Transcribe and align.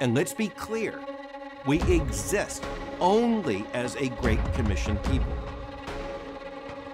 And 0.00 0.14
let's 0.14 0.32
be 0.32 0.48
clear 0.48 1.00
we 1.66 1.82
exist 1.82 2.64
only 3.00 3.64
as 3.74 3.96
a 3.96 4.08
Great 4.08 4.40
Commission 4.54 4.96
people. 4.98 5.32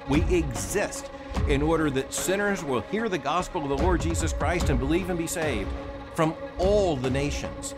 We 0.08 0.22
exist 0.34 1.10
in 1.48 1.60
order 1.60 1.90
that 1.90 2.14
sinners 2.14 2.64
will 2.64 2.80
hear 2.80 3.08
the 3.10 3.18
gospel 3.18 3.62
of 3.62 3.68
the 3.68 3.78
Lord 3.78 4.00
Jesus 4.00 4.32
Christ 4.32 4.70
and 4.70 4.78
believe 4.78 5.10
and 5.10 5.18
be 5.18 5.26
saved 5.26 5.68
from 6.14 6.34
all 6.58 6.96
the 6.96 7.10
nations. 7.10 7.74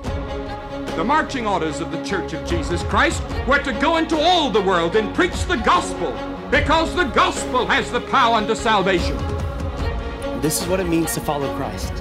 The 0.94 1.04
marching 1.04 1.46
orders 1.46 1.80
of 1.80 1.90
the 1.90 2.02
Church 2.04 2.32
of 2.32 2.46
Jesus 2.48 2.82
Christ 2.84 3.22
were 3.48 3.58
to 3.58 3.72
go 3.72 3.96
into 3.96 4.16
all 4.16 4.50
the 4.50 4.62
world 4.62 4.94
and 4.94 5.14
preach 5.14 5.44
the 5.46 5.56
gospel 5.56 6.12
because 6.50 6.94
the 6.94 7.04
gospel 7.04 7.66
has 7.66 7.90
the 7.90 8.00
power 8.02 8.36
unto 8.36 8.54
salvation. 8.54 9.16
This 10.40 10.62
is 10.62 10.68
what 10.68 10.78
it 10.78 10.88
means 10.88 11.14
to 11.14 11.20
follow 11.20 11.54
Christ 11.56 11.92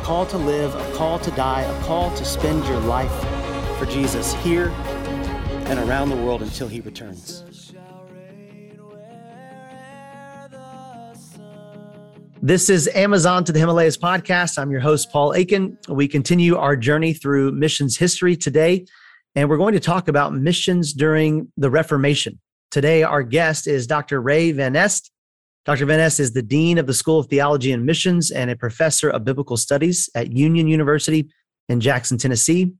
a 0.00 0.02
call 0.02 0.24
to 0.24 0.38
live, 0.38 0.74
a 0.74 0.92
call 0.94 1.18
to 1.18 1.30
die, 1.32 1.60
a 1.60 1.82
call 1.82 2.14
to 2.16 2.24
spend 2.24 2.64
your 2.64 2.80
life 2.80 3.12
for 3.78 3.84
Jesus 3.84 4.32
here 4.34 4.68
and 5.66 5.78
around 5.78 6.08
the 6.08 6.16
world 6.16 6.42
until 6.42 6.68
he 6.68 6.80
returns. 6.80 7.44
This 12.40 12.70
is 12.70 12.88
Amazon 12.94 13.44
to 13.44 13.52
the 13.52 13.58
Himalayas 13.58 13.98
podcast. 13.98 14.58
I'm 14.58 14.70
your 14.70 14.80
host, 14.80 15.12
Paul 15.12 15.34
Akin. 15.34 15.76
We 15.86 16.08
continue 16.08 16.56
our 16.56 16.76
journey 16.76 17.12
through 17.12 17.52
missions 17.52 17.98
history 17.98 18.36
today, 18.36 18.86
and 19.34 19.50
we're 19.50 19.58
going 19.58 19.74
to 19.74 19.80
talk 19.80 20.08
about 20.08 20.32
missions 20.32 20.94
during 20.94 21.52
the 21.58 21.68
Reformation. 21.68 22.40
Today, 22.70 23.02
our 23.02 23.22
guest 23.22 23.66
is 23.66 23.86
Dr. 23.86 24.22
Ray 24.22 24.52
Van 24.52 24.72
Neste. 24.72 25.10
Dr. 25.66 25.84
Van 25.84 25.98
Neste 25.98 26.20
is 26.20 26.32
the 26.32 26.42
Dean 26.42 26.78
of 26.78 26.86
the 26.86 26.94
School 26.94 27.18
of 27.18 27.26
Theology 27.26 27.70
and 27.70 27.84
Missions 27.84 28.30
and 28.30 28.50
a 28.50 28.56
professor 28.56 29.10
of 29.10 29.24
biblical 29.24 29.58
studies 29.58 30.08
at 30.14 30.32
Union 30.32 30.66
University 30.66 31.28
in 31.68 31.80
Jackson, 31.80 32.16
Tennessee. 32.16 32.72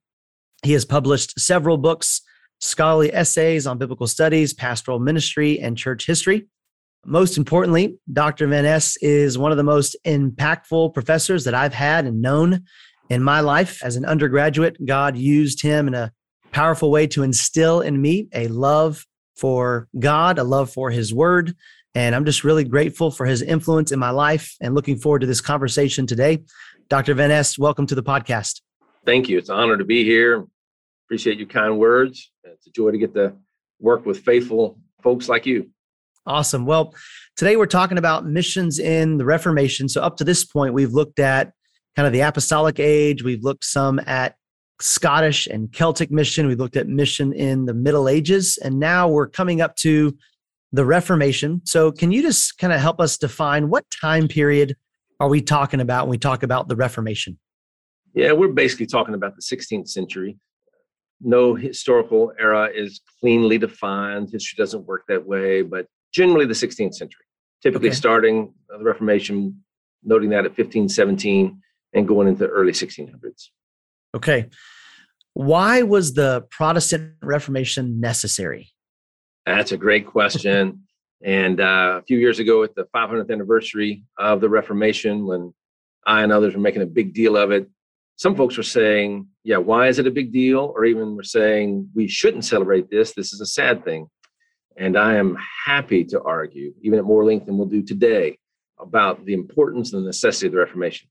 He 0.62 0.72
has 0.72 0.86
published 0.86 1.38
several 1.38 1.76
books, 1.76 2.22
scholarly 2.60 3.12
essays 3.12 3.66
on 3.66 3.76
biblical 3.76 4.06
studies, 4.06 4.54
pastoral 4.54 4.98
ministry, 4.98 5.60
and 5.60 5.76
church 5.76 6.06
history. 6.06 6.46
Most 7.04 7.36
importantly, 7.36 7.98
Dr. 8.10 8.46
Van 8.46 8.64
Neste 8.64 8.96
is 9.02 9.36
one 9.36 9.50
of 9.50 9.58
the 9.58 9.62
most 9.62 9.94
impactful 10.06 10.94
professors 10.94 11.44
that 11.44 11.54
I've 11.54 11.74
had 11.74 12.06
and 12.06 12.22
known 12.22 12.64
in 13.10 13.22
my 13.22 13.40
life. 13.40 13.82
As 13.84 13.96
an 13.96 14.06
undergraduate, 14.06 14.84
God 14.86 15.18
used 15.18 15.60
him 15.60 15.86
in 15.86 15.94
a 15.94 16.12
powerful 16.50 16.90
way 16.90 17.06
to 17.08 17.22
instill 17.22 17.82
in 17.82 18.00
me 18.00 18.28
a 18.32 18.48
love 18.48 19.06
for 19.36 19.88
God, 19.98 20.38
a 20.38 20.44
love 20.44 20.70
for 20.70 20.90
his 20.90 21.12
word. 21.14 21.54
And 21.94 22.14
I'm 22.14 22.24
just 22.24 22.44
really 22.44 22.64
grateful 22.64 23.10
for 23.10 23.26
his 23.26 23.42
influence 23.42 23.90
in 23.90 23.98
my 23.98 24.10
life 24.10 24.54
and 24.60 24.74
looking 24.74 24.96
forward 24.96 25.20
to 25.20 25.26
this 25.26 25.40
conversation 25.40 26.06
today. 26.06 26.44
Dr. 26.88 27.14
Van 27.14 27.30
Neste, 27.30 27.58
welcome 27.58 27.86
to 27.86 27.94
the 27.94 28.02
podcast. 28.02 28.60
Thank 29.04 29.28
you. 29.28 29.38
It's 29.38 29.48
an 29.48 29.56
honor 29.56 29.76
to 29.76 29.84
be 29.84 30.04
here. 30.04 30.46
Appreciate 31.06 31.38
your 31.38 31.48
kind 31.48 31.78
words. 31.78 32.30
It's 32.44 32.66
a 32.66 32.70
joy 32.70 32.92
to 32.92 32.98
get 32.98 33.14
to 33.14 33.34
work 33.80 34.06
with 34.06 34.20
faithful 34.20 34.78
folks 35.02 35.28
like 35.28 35.46
you. 35.46 35.70
Awesome. 36.26 36.64
Well, 36.64 36.94
today 37.36 37.56
we're 37.56 37.66
talking 37.66 37.98
about 37.98 38.26
missions 38.26 38.78
in 38.78 39.16
the 39.16 39.24
Reformation. 39.24 39.88
So, 39.88 40.02
up 40.02 40.16
to 40.18 40.24
this 40.24 40.44
point, 40.44 40.74
we've 40.74 40.92
looked 40.92 41.18
at 41.18 41.52
kind 41.96 42.06
of 42.06 42.12
the 42.12 42.20
apostolic 42.20 42.78
age, 42.78 43.24
we've 43.24 43.42
looked 43.42 43.64
some 43.64 43.98
at 44.06 44.36
Scottish 44.80 45.46
and 45.46 45.72
Celtic 45.72 46.10
mission, 46.10 46.46
we've 46.46 46.58
looked 46.58 46.76
at 46.76 46.86
mission 46.86 47.32
in 47.32 47.64
the 47.64 47.74
Middle 47.74 48.08
Ages, 48.08 48.58
and 48.58 48.78
now 48.78 49.08
we're 49.08 49.26
coming 49.26 49.60
up 49.60 49.74
to 49.76 50.16
the 50.72 50.84
Reformation. 50.84 51.62
So, 51.64 51.92
can 51.92 52.12
you 52.12 52.22
just 52.22 52.58
kind 52.58 52.72
of 52.72 52.80
help 52.80 53.00
us 53.00 53.18
define 53.18 53.68
what 53.68 53.84
time 53.90 54.28
period 54.28 54.76
are 55.18 55.28
we 55.28 55.42
talking 55.42 55.80
about 55.80 56.06
when 56.06 56.10
we 56.10 56.18
talk 56.18 56.42
about 56.42 56.68
the 56.68 56.76
Reformation? 56.76 57.38
Yeah, 58.14 58.32
we're 58.32 58.48
basically 58.48 58.86
talking 58.86 59.14
about 59.14 59.36
the 59.36 59.42
16th 59.42 59.88
century. 59.88 60.38
No 61.20 61.54
historical 61.54 62.32
era 62.40 62.70
is 62.74 63.00
cleanly 63.20 63.58
defined. 63.58 64.30
History 64.30 64.56
doesn't 64.56 64.86
work 64.86 65.04
that 65.08 65.26
way, 65.26 65.62
but 65.62 65.86
generally 66.12 66.46
the 66.46 66.54
16th 66.54 66.94
century, 66.94 67.24
typically 67.62 67.88
okay. 67.88 67.96
starting 67.96 68.54
the 68.68 68.82
Reformation, 68.82 69.62
noting 70.02 70.30
that 70.30 70.46
at 70.46 70.56
1517 70.56 71.60
and 71.92 72.08
going 72.08 72.28
into 72.28 72.40
the 72.40 72.50
early 72.50 72.72
1600s. 72.72 73.48
Okay. 74.14 74.48
Why 75.34 75.82
was 75.82 76.14
the 76.14 76.46
Protestant 76.50 77.14
Reformation 77.22 78.00
necessary? 78.00 78.72
That's 79.46 79.72
a 79.72 79.76
great 79.76 80.06
question. 80.06 80.82
and 81.22 81.60
uh, 81.60 81.98
a 82.00 82.02
few 82.02 82.18
years 82.18 82.38
ago, 82.38 82.62
at 82.62 82.74
the 82.74 82.86
500th 82.94 83.30
anniversary 83.30 84.04
of 84.18 84.40
the 84.40 84.48
Reformation, 84.48 85.26
when 85.26 85.52
I 86.06 86.22
and 86.22 86.32
others 86.32 86.54
were 86.54 86.60
making 86.60 86.82
a 86.82 86.86
big 86.86 87.12
deal 87.12 87.36
of 87.36 87.50
it, 87.50 87.68
some 88.16 88.34
folks 88.36 88.56
were 88.56 88.62
saying, 88.62 89.26
yeah, 89.44 89.56
why 89.56 89.88
is 89.88 89.98
it 89.98 90.06
a 90.06 90.10
big 90.10 90.32
deal? 90.32 90.72
Or 90.74 90.84
even 90.84 91.16
were 91.16 91.22
saying, 91.22 91.88
we 91.94 92.06
shouldn't 92.06 92.44
celebrate 92.44 92.90
this. 92.90 93.12
This 93.12 93.32
is 93.32 93.40
a 93.40 93.46
sad 93.46 93.84
thing. 93.84 94.08
And 94.76 94.96
I 94.96 95.16
am 95.16 95.38
happy 95.64 96.04
to 96.04 96.22
argue, 96.22 96.74
even 96.82 96.98
at 96.98 97.04
more 97.04 97.24
length 97.24 97.46
than 97.46 97.56
we'll 97.56 97.66
do 97.66 97.82
today, 97.82 98.38
about 98.78 99.24
the 99.24 99.34
importance 99.34 99.92
and 99.92 100.02
the 100.02 100.06
necessity 100.06 100.46
of 100.46 100.52
the 100.52 100.58
Reformation. 100.58 101.08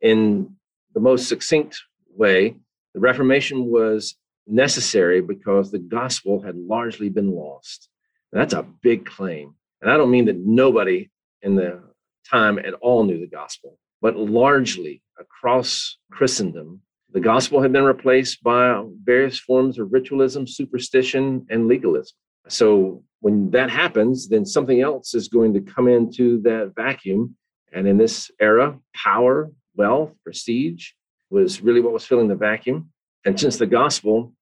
In 0.00 0.54
the 0.94 1.00
most 1.00 1.28
succinct 1.28 1.80
way, 2.08 2.56
the 2.94 3.00
Reformation 3.00 3.66
was 3.66 4.16
necessary 4.46 5.20
because 5.20 5.70
the 5.70 5.78
gospel 5.78 6.42
had 6.42 6.56
largely 6.56 7.08
been 7.08 7.30
lost. 7.30 7.88
And 8.32 8.40
that's 8.40 8.54
a 8.54 8.66
big 8.82 9.06
claim. 9.06 9.54
And 9.80 9.90
I 9.90 9.96
don't 9.96 10.10
mean 10.10 10.26
that 10.26 10.38
nobody 10.38 11.10
in 11.42 11.54
the 11.56 11.82
time 12.28 12.58
at 12.58 12.74
all 12.74 13.04
knew 13.04 13.20
the 13.20 13.26
gospel, 13.26 13.78
but 14.00 14.16
largely 14.16 15.02
across 15.18 15.98
Christendom, 16.10 16.80
the 17.12 17.20
gospel 17.20 17.62
had 17.62 17.72
been 17.72 17.84
replaced 17.84 18.42
by 18.42 18.82
various 19.04 19.38
forms 19.38 19.78
of 19.78 19.92
ritualism, 19.92 20.46
superstition, 20.46 21.46
and 21.48 21.68
legalism. 21.68 22.16
So 22.48 23.04
when 23.20 23.50
that 23.52 23.70
happens, 23.70 24.28
then 24.28 24.44
something 24.44 24.80
else 24.80 25.14
is 25.14 25.28
going 25.28 25.54
to 25.54 25.60
come 25.60 25.88
into 25.88 26.40
that 26.42 26.72
vacuum. 26.74 27.36
And 27.72 27.86
in 27.86 27.96
this 27.96 28.30
era, 28.40 28.78
power, 28.94 29.50
wealth, 29.76 30.12
prestige 30.22 30.90
was 31.30 31.60
really 31.60 31.80
what 31.80 31.92
was 31.92 32.04
filling 32.04 32.28
the 32.28 32.34
vacuum. 32.34 32.90
And 33.24 33.38
since 33.38 33.56
the 33.56 33.66
gospel 33.66 34.32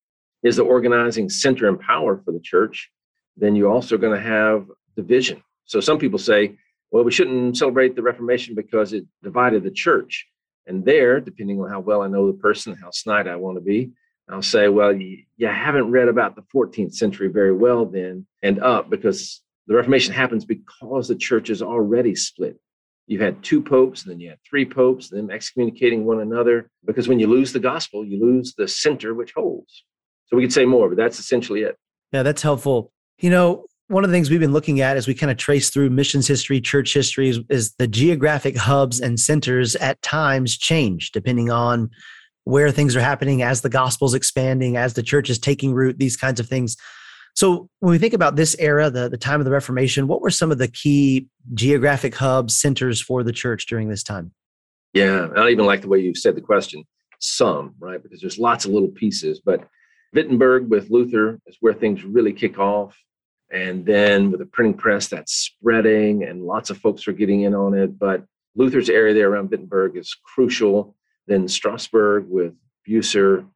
is 0.43 0.57
the 0.57 0.65
organizing 0.65 1.29
center 1.29 1.69
and 1.69 1.79
power 1.79 2.21
for 2.25 2.33
the 2.33 2.41
church, 2.41 2.91
then 3.37 3.55
you're 3.55 3.71
also 3.71 3.97
going 3.97 4.17
to 4.17 4.29
have 4.29 4.67
division. 4.97 5.43
So 5.67 5.81
some 5.81 5.99
people 5.99 6.19
say, 6.19 6.57
well, 6.91 7.05
we 7.05 7.13
shouldn't 7.13 7.57
celebrate 7.57 7.97
the 7.97 8.03
Reformation 8.03 8.55
because 8.55 8.93
it 8.93 9.05
divided 9.23 9.63
the 9.63 9.71
church. 9.71 10.27
And 10.67 10.85
there, 10.85 11.21
depending 11.21 11.61
on 11.61 11.71
how 11.71 11.81
well 11.81 12.03
I 12.03 12.09
know 12.09 12.27
the 12.27 12.39
person, 12.39 12.75
how 12.75 12.91
snide 12.91 13.27
I 13.27 13.37
want 13.37 13.57
to 13.57 13.63
be, 13.63 13.93
I'll 14.33 14.43
say, 14.43 14.69
well, 14.69 14.95
you, 14.95 15.25
you 15.37 15.47
haven't 15.47 15.91
read 15.91 16.09
about 16.09 16.37
the 16.37 16.45
14th 16.55 16.95
century 16.95 17.29
very 17.29 17.53
well 17.53 17.85
then 17.85 18.27
and 18.43 18.61
up 18.61 18.89
because 18.89 19.43
the 19.67 19.75
Reformation 19.75 20.15
happens 20.15 20.45
because 20.45 21.09
the 21.09 21.15
church 21.15 21.51
is 21.51 21.63
already 21.63 22.15
split. 22.15 22.59
You 23.07 23.21
had 23.21 23.43
two 23.43 23.63
popes, 23.63 24.03
and 24.03 24.13
then 24.13 24.21
you 24.21 24.31
had 24.31 24.39
three 24.49 24.65
popes, 24.65 25.09
them 25.09 25.31
excommunicating 25.31 26.05
one 26.05 26.21
another. 26.21 26.71
Because 26.85 27.09
when 27.09 27.19
you 27.19 27.27
lose 27.27 27.53
the 27.53 27.61
gospel, 27.61 28.05
you 28.05 28.21
lose 28.21 28.55
the 28.55 28.69
center 28.69 29.15
which 29.15 29.33
holds. 29.35 29.85
So 30.27 30.37
we 30.37 30.43
could 30.43 30.53
say 30.53 30.65
more, 30.65 30.89
but 30.89 30.97
that's 30.97 31.19
essentially 31.19 31.63
it. 31.63 31.77
Yeah, 32.13 32.23
that's 32.23 32.43
helpful. 32.43 32.93
You 33.19 33.31
know, 33.31 33.67
one 33.89 34.05
of 34.05 34.11
the 34.11 34.17
things 34.17 34.31
we've 34.31 34.41
been 34.41 34.53
looking 34.53 34.81
at 34.81 34.97
as 34.97 35.07
we 35.07 35.15
kind 35.15 35.31
of 35.31 35.37
trace 35.37 35.69
through 35.69 35.91
missions 35.91 36.27
history, 36.27 36.61
church 36.61 36.95
history, 36.95 37.29
is, 37.29 37.41
is 37.51 37.75
the 37.75 37.87
geographic 37.87 38.57
hubs 38.57 39.01
and 39.01 39.21
centers 39.21 39.77
at 39.77 40.01
times 40.01 40.57
change 40.57 41.13
depending 41.13 41.51
on 41.51 41.91
where 42.45 42.71
things 42.71 42.97
are 42.97 43.03
happening 43.03 43.43
as 43.43 43.61
the 43.61 43.69
gospel's 43.69 44.15
expanding, 44.15 44.77
as 44.77 44.95
the 44.95 45.03
church 45.03 45.29
is 45.31 45.39
taking 45.39 45.75
root, 45.75 45.99
these 45.99 46.17
kinds 46.17 46.41
of 46.41 46.49
things. 46.49 46.77
So 47.43 47.69
when 47.81 47.91
we 47.91 47.99
think 47.99 48.15
about 48.15 48.37
this 48.37 48.55
era, 48.61 48.89
the, 48.89 49.09
the 49.09 49.17
time 49.17 49.41
of 49.41 49.45
the 49.45 49.51
Reformation, 49.51 50.07
what 50.07 50.21
were 50.21 50.31
some 50.31 50.53
of 50.53 50.59
the 50.59 50.69
key 50.69 51.27
geographic 51.55 52.15
hubs, 52.15 52.55
centers 52.55 53.01
for 53.03 53.25
the 53.25 53.33
church 53.33 53.67
during 53.67 53.89
this 53.89 54.05
time? 54.05 54.31
Yeah, 54.93 55.27
I 55.29 55.35
don't 55.35 55.51
even 55.51 55.67
like 55.67 55.81
the 55.81 55.89
way 55.89 55.99
you 55.99 56.15
said 56.15 56.37
the 56.37 56.41
question. 56.41 56.85
Some, 57.19 57.75
right? 57.81 58.01
Because 58.01 58.21
there's 58.21 58.39
lots 58.39 58.65
of 58.65 58.71
little 58.71 58.91
pieces, 58.91 59.41
but 59.45 59.67
Wittenberg 60.15 60.71
with 60.71 60.89
Luther 60.91 61.41
is 61.49 61.57
where 61.59 61.75
things 61.75 62.05
really 62.05 62.33
kick 62.33 62.61
off. 62.61 62.97
And 63.51 63.85
then 63.85 64.31
with 64.31 64.39
the 64.39 64.47
printing 64.47 64.75
press, 64.75 65.09
that's 65.09 65.33
spreading 65.33 66.23
and 66.23 66.45
lots 66.45 66.71
of 66.71 66.79
folks 66.79 67.09
are 67.09 67.13
getting 67.13 67.41
in 67.41 67.57
on 67.57 67.75
it. 67.75 67.99
But 67.99 68.25
Luther's 68.55 68.89
area 68.89 69.15
there 69.15 69.33
around 69.33 69.51
Wittenberg 69.51 69.97
is 69.97 70.15
crucial 70.15 70.95
then 71.27 71.49
Strasbourg 71.49 72.27
with 72.29 72.55
Bucer, 72.87 73.47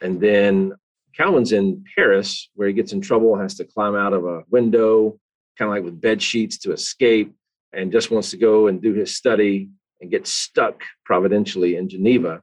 and 0.00 0.20
then 0.20 0.74
Calvin's 1.16 1.52
in 1.52 1.84
Paris, 1.94 2.50
where 2.54 2.68
he 2.68 2.74
gets 2.74 2.92
in 2.92 3.00
trouble, 3.00 3.38
has 3.38 3.54
to 3.56 3.64
climb 3.64 3.94
out 3.94 4.12
of 4.12 4.24
a 4.24 4.42
window, 4.50 5.18
kind 5.58 5.68
of 5.68 5.74
like 5.74 5.84
with 5.84 6.00
bed 6.00 6.20
sheets 6.20 6.58
to 6.58 6.72
escape, 6.72 7.32
and 7.72 7.92
just 7.92 8.10
wants 8.10 8.30
to 8.30 8.36
go 8.36 8.66
and 8.68 8.82
do 8.82 8.92
his 8.94 9.16
study 9.16 9.68
and 10.00 10.10
get 10.10 10.26
stuck 10.26 10.82
providentially 11.04 11.76
in 11.76 11.88
Geneva. 11.88 12.40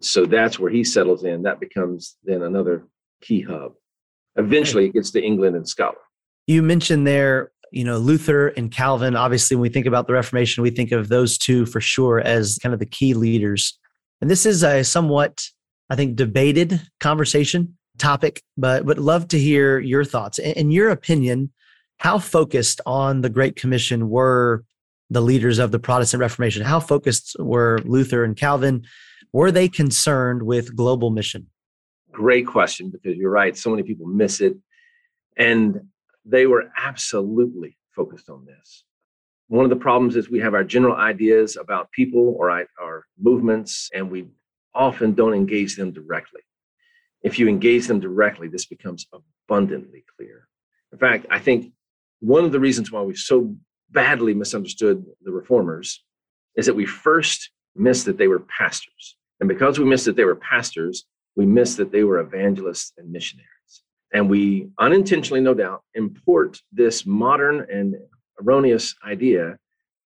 So 0.00 0.26
that's 0.26 0.58
where 0.58 0.70
he 0.70 0.84
settles 0.84 1.24
in. 1.24 1.42
That 1.42 1.60
becomes 1.60 2.16
then 2.24 2.42
another 2.42 2.86
key 3.20 3.42
hub. 3.42 3.72
Eventually, 4.36 4.86
it 4.86 4.92
gets 4.92 5.10
to 5.12 5.22
England 5.22 5.56
and 5.56 5.68
Scotland. 5.68 6.04
You 6.46 6.62
mentioned 6.62 7.06
there, 7.06 7.50
you 7.72 7.84
know, 7.84 7.98
Luther 7.98 8.48
and 8.48 8.70
Calvin. 8.70 9.16
Obviously, 9.16 9.56
when 9.56 9.62
we 9.62 9.68
think 9.68 9.86
about 9.86 10.06
the 10.06 10.12
Reformation, 10.12 10.62
we 10.62 10.70
think 10.70 10.92
of 10.92 11.08
those 11.08 11.36
two 11.38 11.66
for 11.66 11.80
sure 11.80 12.20
as 12.20 12.58
kind 12.62 12.72
of 12.72 12.78
the 12.78 12.86
key 12.86 13.14
leaders 13.14 13.78
and 14.20 14.30
this 14.30 14.46
is 14.46 14.64
a 14.64 14.82
somewhat 14.82 15.42
I 15.90 15.96
think, 15.96 16.16
debated 16.16 16.82
conversation 17.00 17.77
topic, 17.98 18.42
but 18.56 18.84
would 18.84 18.98
love 18.98 19.28
to 19.28 19.38
hear 19.38 19.78
your 19.78 20.04
thoughts. 20.04 20.38
In 20.38 20.70
your 20.70 20.90
opinion, 20.90 21.52
how 21.98 22.18
focused 22.18 22.80
on 22.86 23.20
the 23.20 23.28
Great 23.28 23.56
Commission 23.56 24.08
were 24.08 24.64
the 25.10 25.20
leaders 25.20 25.58
of 25.58 25.72
the 25.72 25.78
Protestant 25.78 26.20
Reformation? 26.20 26.62
How 26.62 26.80
focused 26.80 27.36
were 27.38 27.80
Luther 27.84 28.24
and 28.24 28.36
Calvin? 28.36 28.84
Were 29.32 29.50
they 29.50 29.68
concerned 29.68 30.42
with 30.42 30.76
global 30.76 31.10
mission? 31.10 31.48
Great 32.12 32.46
question, 32.46 32.90
because 32.90 33.16
you're 33.16 33.30
right. 33.30 33.56
So 33.56 33.70
many 33.70 33.82
people 33.82 34.06
miss 34.06 34.40
it. 34.40 34.56
And 35.36 35.80
they 36.24 36.46
were 36.46 36.70
absolutely 36.76 37.76
focused 37.94 38.28
on 38.28 38.44
this. 38.44 38.84
One 39.48 39.64
of 39.64 39.70
the 39.70 39.76
problems 39.76 40.14
is 40.14 40.28
we 40.28 40.40
have 40.40 40.54
our 40.54 40.64
general 40.64 40.96
ideas 40.96 41.56
about 41.56 41.90
people 41.92 42.34
or 42.38 42.50
our 42.50 43.04
movements, 43.18 43.88
and 43.94 44.10
we 44.10 44.28
often 44.74 45.14
don't 45.14 45.32
engage 45.32 45.76
them 45.76 45.90
directly. 45.90 46.42
If 47.22 47.38
you 47.38 47.48
engage 47.48 47.86
them 47.86 48.00
directly, 48.00 48.48
this 48.48 48.66
becomes 48.66 49.06
abundantly 49.12 50.04
clear. 50.16 50.48
In 50.92 50.98
fact, 50.98 51.26
I 51.30 51.38
think 51.38 51.72
one 52.20 52.44
of 52.44 52.52
the 52.52 52.60
reasons 52.60 52.90
why 52.90 53.02
we 53.02 53.14
so 53.14 53.54
badly 53.90 54.34
misunderstood 54.34 55.04
the 55.22 55.32
reformers 55.32 56.04
is 56.56 56.66
that 56.66 56.74
we 56.74 56.86
first 56.86 57.50
missed 57.74 58.06
that 58.06 58.18
they 58.18 58.28
were 58.28 58.40
pastors. 58.40 59.16
And 59.40 59.48
because 59.48 59.78
we 59.78 59.84
missed 59.84 60.06
that 60.06 60.16
they 60.16 60.24
were 60.24 60.36
pastors, 60.36 61.04
we 61.36 61.46
missed 61.46 61.76
that 61.76 61.92
they 61.92 62.04
were 62.04 62.18
evangelists 62.18 62.92
and 62.98 63.10
missionaries. 63.10 63.46
And 64.12 64.28
we 64.28 64.70
unintentionally, 64.78 65.40
no 65.40 65.54
doubt, 65.54 65.82
import 65.94 66.58
this 66.72 67.06
modern 67.06 67.66
and 67.70 67.94
erroneous 68.40 68.94
idea 69.06 69.58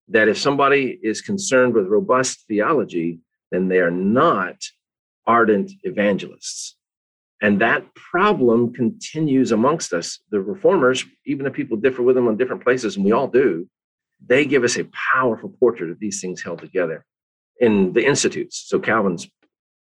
that 0.09 0.29
if 0.29 0.37
somebody 0.39 0.99
is 1.03 1.23
concerned 1.23 1.75
with 1.75 1.87
robust 1.87 2.45
theology, 2.49 3.21
then 3.51 3.69
they 3.69 3.79
are 3.79 3.91
not 3.91 4.57
ardent 5.27 5.73
evangelists. 5.85 6.77
And 7.43 7.61
that 7.61 7.93
problem 7.97 8.73
continues 8.73 9.51
amongst 9.51 9.93
us. 9.93 10.21
The 10.31 10.41
reformers, 10.41 11.05
even 11.27 11.45
if 11.45 11.53
people 11.53 11.77
differ 11.77 12.03
with 12.03 12.15
them 12.15 12.29
on 12.29 12.37
different 12.37 12.63
places, 12.63 12.95
and 12.95 13.05
we 13.05 13.11
all 13.11 13.27
do, 13.27 13.69
they 14.25 14.45
give 14.45 14.63
us 14.63 14.79
a 14.79 14.89
powerful 15.13 15.53
portrait 15.59 15.91
of 15.91 15.99
these 15.99 16.21
things 16.21 16.41
held 16.41 16.61
together 16.61 17.05
in 17.59 17.93
the 17.93 18.07
Institutes. 18.07 18.65
So 18.69 18.79
Calvin's 18.79 19.29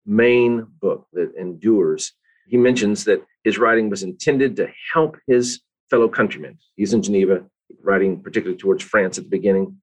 main 0.06 0.66
book 0.80 1.08
that 1.12 1.34
endures, 1.38 2.12
he 2.46 2.56
mentions 2.56 3.04
that 3.04 3.24
his 3.42 3.58
writing 3.58 3.90
was 3.90 4.04
intended 4.04 4.54
to 4.56 4.68
help 4.94 5.16
his 5.26 5.60
fellow 5.90 6.08
countrymen. 6.08 6.58
He's 6.76 6.94
in 6.94 7.02
Geneva, 7.02 7.44
writing 7.82 8.22
particularly 8.22 8.58
towards 8.58 8.84
France 8.84 9.18
at 9.18 9.24
the 9.24 9.30
beginning. 9.30 9.76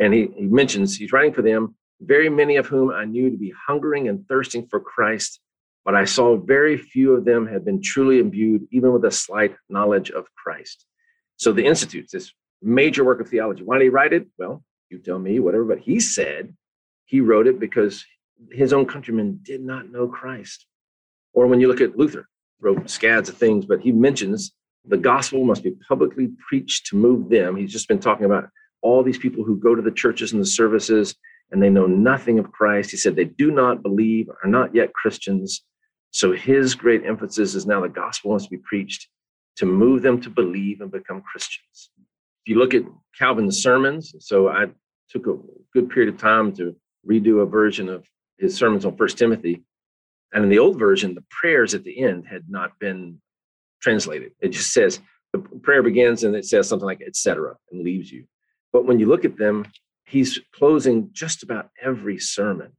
And 0.00 0.12
he, 0.12 0.28
he 0.36 0.46
mentions 0.46 0.96
he's 0.96 1.12
writing 1.12 1.32
for 1.32 1.42
them, 1.42 1.76
very 2.00 2.28
many 2.28 2.56
of 2.56 2.66
whom 2.66 2.90
I 2.90 3.04
knew 3.04 3.30
to 3.30 3.36
be 3.36 3.54
hungering 3.66 4.08
and 4.08 4.26
thirsting 4.26 4.66
for 4.66 4.80
Christ, 4.80 5.40
but 5.86 5.94
I 5.94 6.04
saw 6.04 6.36
very 6.36 6.76
few 6.76 7.14
of 7.14 7.24
them 7.24 7.46
had 7.46 7.64
been 7.64 7.80
truly 7.80 8.18
imbued, 8.18 8.66
even 8.72 8.92
with 8.92 9.04
a 9.04 9.10
slight 9.12 9.54
knowledge 9.68 10.10
of 10.10 10.26
Christ. 10.34 10.84
So 11.36 11.52
the 11.52 11.64
Institutes, 11.64 12.10
this 12.10 12.32
major 12.60 13.04
work 13.04 13.20
of 13.20 13.28
theology, 13.28 13.62
why 13.62 13.78
did 13.78 13.84
he 13.84 13.90
write 13.90 14.12
it? 14.12 14.26
Well, 14.36 14.64
you 14.90 14.98
tell 14.98 15.20
me, 15.20 15.38
whatever, 15.38 15.64
but 15.64 15.78
he 15.78 16.00
said 16.00 16.52
he 17.04 17.20
wrote 17.20 17.46
it 17.46 17.60
because 17.60 18.04
his 18.50 18.72
own 18.72 18.86
countrymen 18.86 19.38
did 19.44 19.60
not 19.60 19.92
know 19.92 20.08
Christ. 20.08 20.66
Or 21.32 21.46
when 21.46 21.60
you 21.60 21.68
look 21.68 21.80
at 21.80 21.96
Luther, 21.96 22.28
wrote 22.60 22.90
scads 22.90 23.28
of 23.28 23.36
things, 23.36 23.64
but 23.64 23.80
he 23.80 23.92
mentions 23.92 24.52
the 24.88 24.96
gospel 24.96 25.44
must 25.44 25.62
be 25.62 25.76
publicly 25.88 26.30
preached 26.48 26.86
to 26.86 26.96
move 26.96 27.28
them. 27.28 27.56
He's 27.56 27.72
just 27.72 27.86
been 27.86 28.00
talking 28.00 28.26
about 28.26 28.48
all 28.82 29.04
these 29.04 29.18
people 29.18 29.44
who 29.44 29.56
go 29.56 29.74
to 29.76 29.82
the 29.82 29.90
churches 29.92 30.32
and 30.32 30.40
the 30.40 30.46
services 30.46 31.14
and 31.52 31.62
they 31.62 31.70
know 31.70 31.86
nothing 31.86 32.40
of 32.40 32.50
Christ. 32.50 32.90
He 32.90 32.96
said 32.96 33.14
they 33.14 33.24
do 33.24 33.52
not 33.52 33.82
believe, 33.82 34.28
are 34.42 34.50
not 34.50 34.74
yet 34.74 34.92
Christians. 34.92 35.62
So 36.16 36.32
his 36.32 36.74
great 36.74 37.04
emphasis 37.04 37.54
is 37.54 37.66
now 37.66 37.82
the 37.82 37.90
gospel 37.90 38.32
must 38.32 38.48
be 38.48 38.56
preached 38.56 39.06
to 39.56 39.66
move 39.66 40.00
them 40.00 40.18
to 40.22 40.30
believe 40.30 40.80
and 40.80 40.90
become 40.90 41.20
Christians. 41.20 41.90
If 41.94 42.48
you 42.50 42.58
look 42.58 42.72
at 42.72 42.84
Calvin's 43.18 43.62
sermons, 43.62 44.14
so 44.20 44.48
I 44.48 44.68
took 45.10 45.26
a 45.26 45.36
good 45.74 45.90
period 45.90 46.14
of 46.14 46.18
time 46.18 46.54
to 46.54 46.74
redo 47.06 47.42
a 47.42 47.46
version 47.46 47.90
of 47.90 48.08
his 48.38 48.56
sermons 48.56 48.86
on 48.86 48.96
First 48.96 49.18
Timothy. 49.18 49.62
And 50.32 50.42
in 50.42 50.48
the 50.48 50.58
old 50.58 50.78
version, 50.78 51.14
the 51.14 51.24
prayers 51.28 51.74
at 51.74 51.84
the 51.84 52.02
end 52.02 52.24
had 52.26 52.44
not 52.48 52.78
been 52.78 53.20
translated. 53.82 54.32
It 54.40 54.52
just 54.52 54.72
says 54.72 55.00
the 55.34 55.40
prayer 55.40 55.82
begins 55.82 56.24
and 56.24 56.34
it 56.34 56.46
says 56.46 56.66
something 56.66 56.86
like 56.86 57.02
etc. 57.06 57.56
and 57.70 57.82
leaves 57.82 58.10
you. 58.10 58.24
But 58.72 58.86
when 58.86 58.98
you 58.98 59.04
look 59.04 59.26
at 59.26 59.36
them, 59.36 59.66
he's 60.06 60.40
closing 60.54 61.10
just 61.12 61.42
about 61.42 61.68
every 61.82 62.18
sermon 62.18 62.72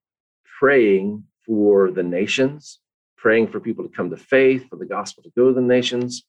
praying 0.59 1.23
for 1.45 1.91
the 1.91 2.01
nations, 2.01 2.79
praying 3.17 3.47
for 3.47 3.59
people 3.59 3.83
to 3.83 3.95
come 3.95 4.09
to 4.09 4.17
faith, 4.17 4.67
for 4.69 4.75
the 4.77 4.85
gospel 4.85 5.23
to 5.23 5.31
go 5.35 5.47
to 5.47 5.53
the 5.53 5.61
nations. 5.61 6.23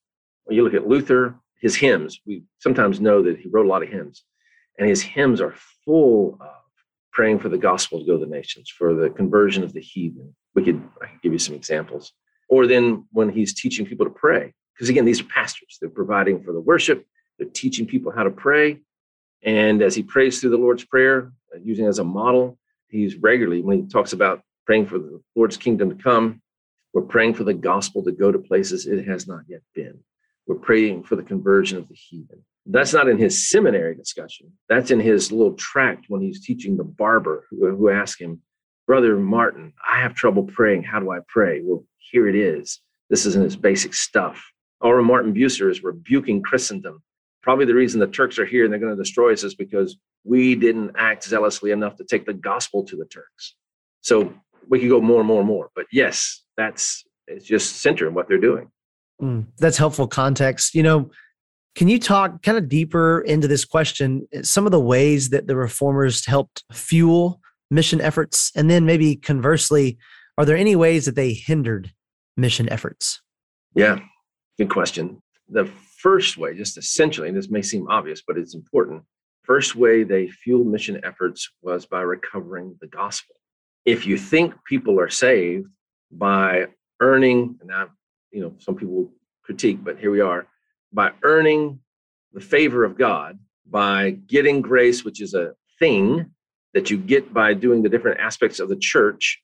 When 0.44 0.56
you 0.56 0.64
look 0.64 0.74
at 0.74 0.88
Luther, 0.88 1.36
his 1.60 1.76
hymns, 1.76 2.20
we 2.26 2.44
sometimes 2.58 3.00
know 3.00 3.22
that 3.22 3.38
he 3.38 3.48
wrote 3.48 3.66
a 3.66 3.68
lot 3.68 3.82
of 3.82 3.88
hymns, 3.88 4.24
and 4.78 4.88
his 4.88 5.02
hymns 5.02 5.40
are 5.40 5.54
full 5.84 6.38
of 6.40 6.48
praying 7.12 7.40
for 7.40 7.48
the 7.48 7.58
gospel 7.58 7.98
to 7.98 8.06
go 8.06 8.18
to 8.18 8.24
the 8.24 8.30
nations, 8.30 8.70
for 8.70 8.94
the 8.94 9.10
conversion 9.10 9.62
of 9.62 9.72
the 9.72 9.80
heathen. 9.80 10.34
We 10.54 10.64
could, 10.64 10.82
I 11.02 11.06
could 11.06 11.22
give 11.22 11.32
you 11.32 11.38
some 11.38 11.54
examples. 11.54 12.12
Or 12.48 12.66
then 12.66 13.04
when 13.12 13.28
he's 13.28 13.54
teaching 13.54 13.84
people 13.84 14.06
to 14.06 14.12
pray, 14.12 14.54
because 14.74 14.88
again, 14.88 15.04
these 15.04 15.20
are 15.20 15.24
pastors. 15.24 15.78
They're 15.80 15.90
providing 15.90 16.42
for 16.42 16.52
the 16.52 16.60
worship, 16.60 17.04
they're 17.38 17.48
teaching 17.48 17.86
people 17.86 18.12
how 18.12 18.22
to 18.22 18.30
pray. 18.30 18.80
And 19.42 19.82
as 19.82 19.94
he 19.94 20.02
prays 20.02 20.40
through 20.40 20.50
the 20.50 20.56
Lord's 20.56 20.84
Prayer, 20.84 21.32
uh, 21.54 21.58
using 21.62 21.86
as 21.86 21.98
a 21.98 22.04
model, 22.04 22.58
he's 22.88 23.16
regularly, 23.16 23.62
when 23.62 23.82
he 23.82 23.88
talks 23.88 24.12
about 24.12 24.42
praying 24.66 24.86
for 24.86 24.98
the 24.98 25.20
Lord's 25.36 25.56
kingdom 25.56 25.90
to 25.90 26.02
come, 26.02 26.40
we're 26.92 27.02
praying 27.02 27.34
for 27.34 27.44
the 27.44 27.54
gospel 27.54 28.02
to 28.04 28.12
go 28.12 28.32
to 28.32 28.38
places 28.38 28.86
it 28.86 29.06
has 29.06 29.26
not 29.26 29.42
yet 29.48 29.60
been. 29.74 29.98
We're 30.46 30.56
praying 30.56 31.04
for 31.04 31.16
the 31.16 31.22
conversion 31.22 31.78
of 31.78 31.88
the 31.88 31.94
heathen. 31.94 32.44
That's 32.64 32.92
not 32.92 33.08
in 33.08 33.18
his 33.18 33.50
seminary 33.50 33.94
discussion. 33.94 34.52
That's 34.68 34.90
in 34.90 35.00
his 35.00 35.30
little 35.30 35.54
tract 35.54 36.06
when 36.08 36.20
he's 36.20 36.44
teaching 36.44 36.76
the 36.76 36.84
barber 36.84 37.46
who, 37.50 37.74
who 37.76 37.90
asked 37.90 38.20
him, 38.20 38.42
Brother 38.86 39.16
Martin, 39.16 39.74
I 39.86 40.00
have 40.00 40.14
trouble 40.14 40.44
praying. 40.44 40.82
How 40.82 41.00
do 41.00 41.10
I 41.10 41.18
pray? 41.28 41.60
Well, 41.62 41.84
here 41.98 42.28
it 42.28 42.34
is. 42.34 42.80
This 43.10 43.26
is 43.26 43.36
in 43.36 43.42
his 43.42 43.56
basic 43.56 43.94
stuff. 43.94 44.42
Or 44.80 45.02
Martin 45.02 45.34
Bucer 45.34 45.70
is 45.70 45.82
rebuking 45.82 46.42
Christendom. 46.42 47.02
Probably 47.42 47.66
the 47.66 47.74
reason 47.74 48.00
the 48.00 48.06
Turks 48.06 48.38
are 48.38 48.46
here 48.46 48.64
and 48.64 48.72
they're 48.72 48.80
going 48.80 48.96
to 48.96 49.02
destroy 49.02 49.32
us 49.32 49.44
is 49.44 49.54
because 49.54 49.96
we 50.24 50.54
didn't 50.54 50.92
act 50.96 51.24
zealously 51.24 51.70
enough 51.70 51.96
to 51.96 52.04
take 52.04 52.26
the 52.26 52.34
gospel 52.34 52.84
to 52.84 52.96
the 52.96 53.04
Turks. 53.04 53.54
So 54.00 54.32
we 54.68 54.80
could 54.80 54.88
go 54.88 55.00
more 55.00 55.20
and 55.20 55.26
more 55.26 55.40
and 55.40 55.48
more. 55.48 55.70
But 55.74 55.86
yes, 55.92 56.42
that's 56.56 57.04
it's 57.26 57.44
just 57.44 57.76
center 57.76 58.06
in 58.06 58.14
what 58.14 58.28
they're 58.28 58.38
doing. 58.38 58.70
Mm, 59.20 59.46
that's 59.58 59.76
helpful 59.76 60.06
context. 60.06 60.74
You 60.74 60.82
know, 60.82 61.10
can 61.74 61.88
you 61.88 61.98
talk 61.98 62.42
kind 62.42 62.58
of 62.58 62.68
deeper 62.68 63.20
into 63.20 63.48
this 63.48 63.64
question, 63.64 64.26
eh, 64.32 64.42
some 64.42 64.66
of 64.66 64.72
the 64.72 64.80
ways 64.80 65.30
that 65.30 65.46
the 65.46 65.56
reformers 65.56 66.24
helped 66.24 66.64
fuel 66.72 67.40
mission 67.70 68.00
efforts? 68.00 68.52
And 68.54 68.70
then 68.70 68.86
maybe 68.86 69.16
conversely, 69.16 69.98
are 70.36 70.44
there 70.44 70.56
any 70.56 70.76
ways 70.76 71.04
that 71.04 71.16
they 71.16 71.32
hindered 71.32 71.92
mission 72.36 72.68
efforts? 72.70 73.20
Yeah, 73.74 74.00
good 74.58 74.70
question. 74.70 75.20
The 75.48 75.66
first 75.98 76.36
way, 76.36 76.54
just 76.54 76.78
essentially, 76.78 77.28
and 77.28 77.36
this 77.36 77.50
may 77.50 77.62
seem 77.62 77.88
obvious, 77.88 78.22
but 78.26 78.38
it's 78.38 78.54
important. 78.54 79.02
First 79.42 79.74
way 79.74 80.04
they 80.04 80.28
fueled 80.28 80.66
mission 80.66 81.00
efforts 81.04 81.48
was 81.62 81.86
by 81.86 82.02
recovering 82.02 82.76
the 82.80 82.86
gospel. 82.86 83.36
If 83.88 84.06
you 84.06 84.18
think 84.18 84.52
people 84.66 85.00
are 85.00 85.08
saved 85.08 85.66
by 86.12 86.66
earning, 87.00 87.56
and 87.58 87.70
now, 87.70 87.88
you 88.30 88.42
know, 88.42 88.52
some 88.58 88.74
people 88.74 89.10
critique, 89.42 89.78
but 89.82 89.98
here 89.98 90.10
we 90.10 90.20
are, 90.20 90.46
by 90.92 91.12
earning 91.22 91.80
the 92.34 92.40
favor 92.42 92.84
of 92.84 92.98
God, 92.98 93.38
by 93.64 94.10
getting 94.10 94.60
grace, 94.60 95.06
which 95.06 95.22
is 95.22 95.32
a 95.32 95.54
thing 95.78 96.26
that 96.74 96.90
you 96.90 96.98
get 96.98 97.32
by 97.32 97.54
doing 97.54 97.82
the 97.82 97.88
different 97.88 98.20
aspects 98.20 98.60
of 98.60 98.68
the 98.68 98.76
church, 98.76 99.40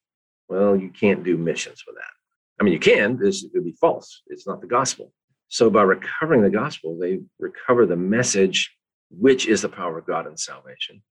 well, 0.51 0.77
you 0.77 0.91
can't 0.91 1.25
do 1.25 1.39
missions 1.39 1.83
with 1.87 1.97
that. 1.97 2.15
I 2.61 2.65
mean, 2.65 2.75
you 2.75 2.79
can, 2.79 3.17
this 3.17 3.47
would 3.55 3.65
be 3.65 3.73
false. 3.81 4.21
It's 4.27 4.47
not 4.47 4.61
the 4.61 4.67
gospel. 4.67 5.11
So, 5.49 5.71
by 5.71 5.85
recovering 5.85 6.43
the 6.43 6.51
gospel, 6.51 6.99
they 6.99 7.21
recover 7.39 7.87
the 7.87 7.97
message, 7.97 8.77
which 9.11 9.47
is 9.47 9.63
the 9.63 9.71
power 9.71 9.97
of 9.97 10.07
God 10.07 10.27
in 10.27 10.37
salvation, 10.37 11.03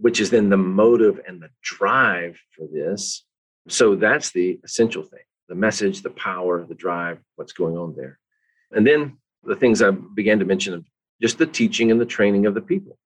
which 0.00 0.20
is 0.20 0.30
then 0.30 0.48
the 0.48 0.56
motive 0.56 1.20
and 1.26 1.40
the 1.42 1.50
drive 1.62 2.38
for 2.56 2.66
this. 2.72 3.24
So, 3.68 3.94
that's 3.94 4.32
the 4.32 4.58
essential 4.64 5.02
thing 5.02 5.20
the 5.48 5.54
message, 5.56 6.02
the 6.02 6.10
power, 6.10 6.64
the 6.64 6.76
drive, 6.76 7.18
what's 7.34 7.52
going 7.52 7.76
on 7.76 7.92
there. 7.96 8.20
And 8.70 8.86
then 8.86 9.18
the 9.42 9.56
things 9.56 9.82
I 9.82 9.90
began 9.90 10.38
to 10.38 10.44
mention 10.44 10.84
just 11.20 11.38
the 11.38 11.46
teaching 11.46 11.90
and 11.90 12.00
the 12.00 12.06
training 12.06 12.46
of 12.46 12.54
the 12.54 12.60
people. 12.60 12.96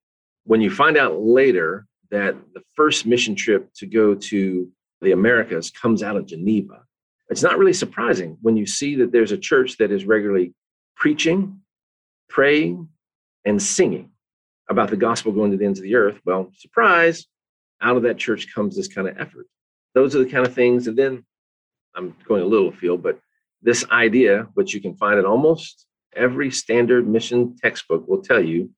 When 0.45 0.61
you 0.61 0.71
find 0.71 0.99
out 0.99 1.19
later 1.21 1.87
that 2.11 2.37
the 2.53 2.63
first 2.75 3.07
mission 3.07 3.35
trip 3.35 3.73
to 3.77 3.87
go 3.87 4.15
to 4.15 4.71
the 5.01 5.13
Americas 5.13 5.71
comes 5.71 6.03
out 6.03 6.17
of 6.17 6.27
Geneva, 6.27 6.83
it's 7.31 7.43
not 7.43 7.59
really 7.59 7.73
surprising 7.73 8.37
when 8.43 8.57
you 8.57 8.67
see 8.67 8.95
that 8.97 9.11
there's 9.11 9.33
a 9.33 9.39
church 9.39 9.79
that 9.79 9.91
is 9.91 10.05
regularly 10.05 10.53
preaching, 10.97 11.61
praying, 12.29 12.89
and 13.47 13.61
singing 13.61 14.11
about 14.69 14.91
the 14.91 14.97
gospel 14.97 15.33
going 15.33 15.51
to 15.51 15.57
the 15.57 15.65
ends 15.65 15.79
of 15.79 15.85
the 15.85 15.95
earth. 15.95 16.19
Well, 16.25 16.51
surprise, 16.57 17.27
out 17.81 17.97
of 17.97 18.03
that 18.05 18.19
church 18.19 18.53
comes 18.55 18.77
this 18.77 18.89
kind 18.89 19.09
of 19.09 19.19
effort. 19.19 19.47
Those 19.95 20.17
are 20.17 20.25
the 20.25 20.31
kind 20.31 20.47
of 20.47 20.55
things. 20.55 20.87
And 20.87 20.97
then 20.97 21.25
I'm 21.95 22.17
going 22.27 22.43
a 22.43 22.47
little 22.47 22.69
afield, 22.69 23.03
but 23.03 23.21
this 23.63 23.85
idea, 23.91 24.49
which 24.55 24.75
you 24.75 24.81
can 24.81 24.97
find 24.97 25.19
in 25.19 25.25
almost 25.25 25.87
every 26.17 26.51
standard 26.51 27.09
mission 27.09 27.57
textbook, 27.57 28.07
will 28.09 28.23
tell 28.23 28.43
you 28.43 28.71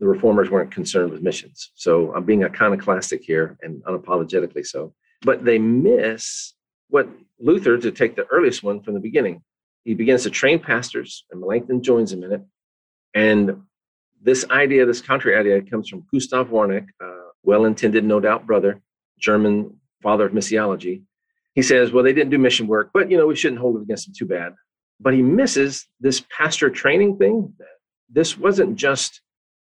the 0.00 0.06
reformers 0.06 0.50
weren't 0.50 0.70
concerned 0.70 1.10
with 1.10 1.22
missions. 1.22 1.72
So 1.74 2.14
I'm 2.14 2.24
being 2.24 2.44
iconoclastic 2.44 3.22
here 3.22 3.58
and 3.62 3.82
unapologetically 3.84 4.64
so. 4.66 4.94
But 5.22 5.44
they 5.44 5.58
miss 5.58 6.54
what 6.88 7.08
Luther, 7.40 7.78
to 7.78 7.90
take 7.90 8.16
the 8.16 8.26
earliest 8.26 8.62
one 8.62 8.80
from 8.80 8.94
the 8.94 9.00
beginning, 9.00 9.42
he 9.84 9.94
begins 9.94 10.24
to 10.24 10.30
train 10.30 10.58
pastors, 10.58 11.24
and 11.30 11.40
Melanchthon 11.40 11.82
joins 11.82 12.12
him 12.12 12.24
in 12.24 12.32
it. 12.32 12.42
And 13.14 13.62
this 14.22 14.44
idea, 14.50 14.84
this 14.86 15.00
contrary 15.00 15.38
idea, 15.38 15.62
comes 15.68 15.88
from 15.88 16.04
Gustav 16.12 16.48
Warneck, 16.48 16.86
well 17.42 17.64
intended, 17.64 18.04
no 18.04 18.20
doubt, 18.20 18.46
brother, 18.46 18.80
German 19.18 19.76
father 20.02 20.26
of 20.26 20.32
missiology. 20.32 21.02
He 21.54 21.62
says, 21.62 21.92
well, 21.92 22.04
they 22.04 22.12
didn't 22.12 22.30
do 22.30 22.38
mission 22.38 22.66
work, 22.66 22.90
but 22.92 23.10
you 23.10 23.16
know, 23.16 23.26
we 23.26 23.36
shouldn't 23.36 23.60
hold 23.60 23.76
it 23.76 23.82
against 23.82 24.06
them 24.06 24.14
too 24.16 24.26
bad. 24.26 24.54
But 25.00 25.14
he 25.14 25.22
misses 25.22 25.86
this 26.00 26.24
pastor 26.36 26.70
training 26.70 27.16
thing. 27.18 27.52
This 28.10 28.36
wasn't 28.36 28.76
just 28.76 29.20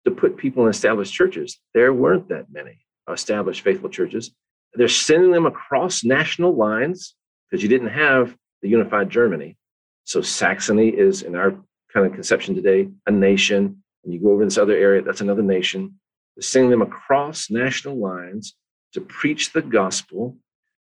to 0.05 0.11
put 0.11 0.37
people 0.37 0.63
in 0.63 0.69
established 0.69 1.13
churches. 1.13 1.59
There 1.73 1.93
weren't 1.93 2.29
that 2.29 2.45
many 2.51 2.79
established 3.09 3.61
faithful 3.61 3.89
churches. 3.89 4.31
They're 4.73 4.87
sending 4.87 5.31
them 5.31 5.45
across 5.45 6.03
national 6.03 6.55
lines 6.55 7.15
because 7.49 7.61
you 7.61 7.69
didn't 7.69 7.89
have 7.89 8.35
the 8.61 8.69
unified 8.69 9.09
Germany. 9.09 9.57
So 10.05 10.21
Saxony 10.21 10.89
is, 10.89 11.23
in 11.23 11.35
our 11.35 11.51
kind 11.93 12.05
of 12.05 12.13
conception 12.13 12.55
today, 12.55 12.89
a 13.05 13.11
nation. 13.11 13.80
And 14.03 14.13
you 14.13 14.19
go 14.19 14.31
over 14.31 14.43
this 14.43 14.57
other 14.57 14.75
area, 14.75 15.01
that's 15.01 15.21
another 15.21 15.43
nation. 15.43 15.99
They're 16.35 16.43
sending 16.43 16.71
them 16.71 16.81
across 16.81 17.49
national 17.49 17.99
lines 17.99 18.55
to 18.93 19.01
preach 19.01 19.53
the 19.53 19.61
gospel, 19.61 20.37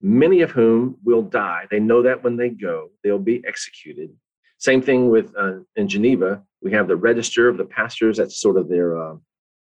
many 0.00 0.42
of 0.42 0.50
whom 0.50 0.96
will 1.04 1.22
die. 1.22 1.66
They 1.70 1.80
know 1.80 2.02
that 2.02 2.22
when 2.22 2.36
they 2.36 2.50
go, 2.50 2.90
they'll 3.02 3.18
be 3.18 3.42
executed. 3.46 4.10
Same 4.58 4.82
thing 4.82 5.08
with 5.08 5.32
uh, 5.38 5.60
in 5.76 5.88
Geneva, 5.88 6.42
we 6.62 6.72
have 6.72 6.88
the 6.88 6.96
register 6.96 7.48
of 7.48 7.56
the 7.56 7.64
pastors. 7.64 8.18
That's 8.18 8.40
sort 8.40 8.56
of 8.56 8.68
their 8.68 8.98
uh, 9.00 9.16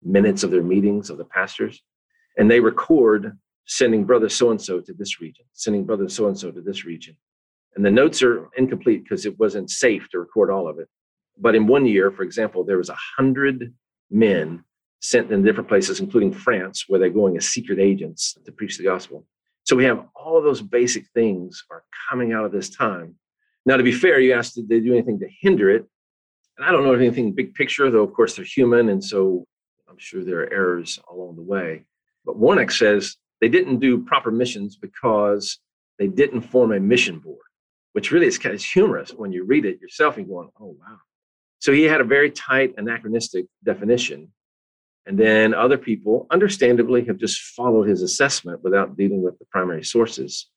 minutes 0.03 0.43
of 0.43 0.51
their 0.51 0.63
meetings 0.63 1.09
of 1.09 1.17
the 1.17 1.25
pastors. 1.25 1.81
And 2.37 2.49
they 2.49 2.59
record 2.59 3.37
sending 3.65 4.03
brother 4.03 4.29
so 4.29 4.51
and 4.51 4.61
so 4.61 4.79
to 4.81 4.93
this 4.93 5.21
region, 5.21 5.45
sending 5.53 5.85
brother 5.85 6.09
so 6.09 6.27
and 6.27 6.37
so 6.37 6.51
to 6.51 6.61
this 6.61 6.85
region. 6.85 7.15
And 7.75 7.85
the 7.85 7.91
notes 7.91 8.21
are 8.21 8.49
incomplete 8.57 9.03
because 9.03 9.25
it 9.25 9.39
wasn't 9.39 9.69
safe 9.69 10.09
to 10.09 10.19
record 10.19 10.51
all 10.51 10.67
of 10.67 10.79
it. 10.79 10.87
But 11.37 11.55
in 11.55 11.67
one 11.67 11.85
year, 11.85 12.11
for 12.11 12.23
example, 12.23 12.63
there 12.63 12.77
was 12.77 12.89
a 12.89 12.97
hundred 13.17 13.73
men 14.11 14.63
sent 14.99 15.31
in 15.31 15.43
different 15.43 15.67
places, 15.67 15.99
including 15.99 16.31
France, 16.31 16.85
where 16.87 16.99
they're 16.99 17.09
going 17.09 17.35
as 17.37 17.47
secret 17.47 17.79
agents 17.79 18.37
to 18.45 18.51
preach 18.51 18.77
the 18.77 18.83
gospel. 18.83 19.25
So 19.65 19.75
we 19.75 19.85
have 19.85 20.05
all 20.15 20.37
of 20.37 20.43
those 20.43 20.61
basic 20.61 21.07
things 21.13 21.63
are 21.69 21.83
coming 22.09 22.33
out 22.33 22.45
of 22.45 22.51
this 22.51 22.69
time. 22.69 23.15
Now, 23.65 23.77
to 23.77 23.83
be 23.83 23.91
fair, 23.91 24.19
you 24.19 24.33
asked, 24.33 24.55
did 24.55 24.69
they 24.69 24.79
do 24.79 24.93
anything 24.93 25.19
to 25.19 25.27
hinder 25.41 25.69
it? 25.69 25.85
And 26.57 26.65
I 26.65 26.71
don't 26.71 26.83
know 26.83 26.93
anything 26.93 27.31
big 27.31 27.53
picture, 27.53 27.89
though, 27.89 28.03
of 28.03 28.13
course, 28.13 28.35
they're 28.35 28.45
human. 28.45 28.89
And 28.89 29.03
so 29.03 29.45
I'm 29.89 29.97
sure 29.97 30.23
there 30.23 30.41
are 30.41 30.53
errors 30.53 30.99
along 31.11 31.35
the 31.35 31.41
way. 31.41 31.85
But 32.25 32.39
Warneck 32.39 32.71
says 32.71 33.17
they 33.41 33.49
didn't 33.49 33.79
do 33.79 34.03
proper 34.03 34.31
missions 34.31 34.77
because 34.77 35.59
they 35.97 36.07
didn't 36.07 36.41
form 36.41 36.71
a 36.71 36.79
mission 36.79 37.19
board, 37.19 37.45
which 37.93 38.11
really 38.11 38.27
is 38.27 38.37
kind 38.37 38.55
of 38.55 38.63
humorous 38.63 39.11
when 39.11 39.31
you 39.31 39.45
read 39.45 39.65
it 39.65 39.81
yourself 39.81 40.17
and 40.17 40.27
going, 40.27 40.49
oh, 40.59 40.77
wow. 40.79 40.97
So 41.63 41.71
he 41.71 41.83
had 41.83 42.01
a 42.01 42.03
very 42.03 42.29
tight 42.29 42.73
anachronistic 42.75 43.45
definition. 43.63 44.33
And 45.05 45.17
then 45.17 45.53
other 45.53 45.77
people, 45.77 46.27
understandably, 46.29 47.05
have 47.05 47.17
just 47.17 47.39
followed 47.39 47.87
his 47.87 48.01
assessment 48.01 48.61
without 48.65 48.97
dealing 48.97 49.23
with 49.23 49.39
the 49.39 49.45
primary 49.45 49.85
sources. 49.85 50.49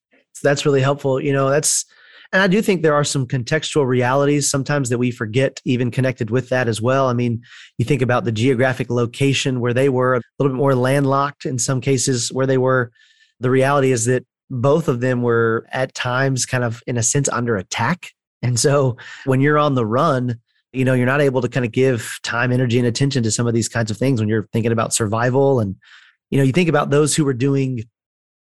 That's 0.42 0.66
really 0.66 0.80
helpful. 0.80 1.20
You 1.20 1.32
know, 1.32 1.48
that's 1.48 1.84
and 2.32 2.42
I 2.42 2.48
do 2.48 2.60
think 2.60 2.82
there 2.82 2.94
are 2.94 3.04
some 3.04 3.24
contextual 3.24 3.86
realities 3.86 4.50
sometimes 4.50 4.88
that 4.88 4.98
we 4.98 5.12
forget, 5.12 5.60
even 5.64 5.92
connected 5.92 6.28
with 6.28 6.48
that 6.48 6.66
as 6.66 6.82
well. 6.82 7.06
I 7.08 7.12
mean, 7.12 7.40
you 7.78 7.84
think 7.84 8.02
about 8.02 8.24
the 8.24 8.32
geographic 8.32 8.90
location 8.90 9.60
where 9.60 9.72
they 9.72 9.88
were, 9.88 10.16
a 10.16 10.22
little 10.40 10.52
bit 10.52 10.58
more 10.58 10.74
landlocked 10.74 11.46
in 11.46 11.56
some 11.56 11.80
cases 11.80 12.32
where 12.32 12.48
they 12.48 12.58
were. 12.58 12.90
The 13.38 13.50
reality 13.50 13.92
is 13.92 14.06
that 14.06 14.26
both 14.50 14.88
of 14.88 14.98
them 14.98 15.22
were 15.22 15.68
at 15.70 15.94
times 15.94 16.46
kind 16.46 16.64
of, 16.64 16.82
in 16.88 16.96
a 16.96 17.02
sense, 17.04 17.28
under 17.28 17.56
attack. 17.56 18.10
And 18.42 18.58
so 18.58 18.96
when 19.24 19.40
you're 19.40 19.56
on 19.56 19.76
the 19.76 19.86
run, 19.86 20.40
you 20.72 20.84
know, 20.84 20.94
you're 20.94 21.06
not 21.06 21.20
able 21.20 21.40
to 21.40 21.48
kind 21.48 21.64
of 21.64 21.72
give 21.72 22.18
time, 22.22 22.52
energy, 22.52 22.78
and 22.78 22.86
attention 22.86 23.22
to 23.22 23.30
some 23.30 23.46
of 23.46 23.54
these 23.54 23.68
kinds 23.68 23.90
of 23.90 23.96
things 23.96 24.20
when 24.20 24.28
you're 24.28 24.48
thinking 24.52 24.72
about 24.72 24.92
survival. 24.92 25.60
And, 25.60 25.76
you 26.30 26.38
know, 26.38 26.44
you 26.44 26.52
think 26.52 26.68
about 26.68 26.90
those 26.90 27.14
who 27.14 27.24
were 27.24 27.34
doing 27.34 27.84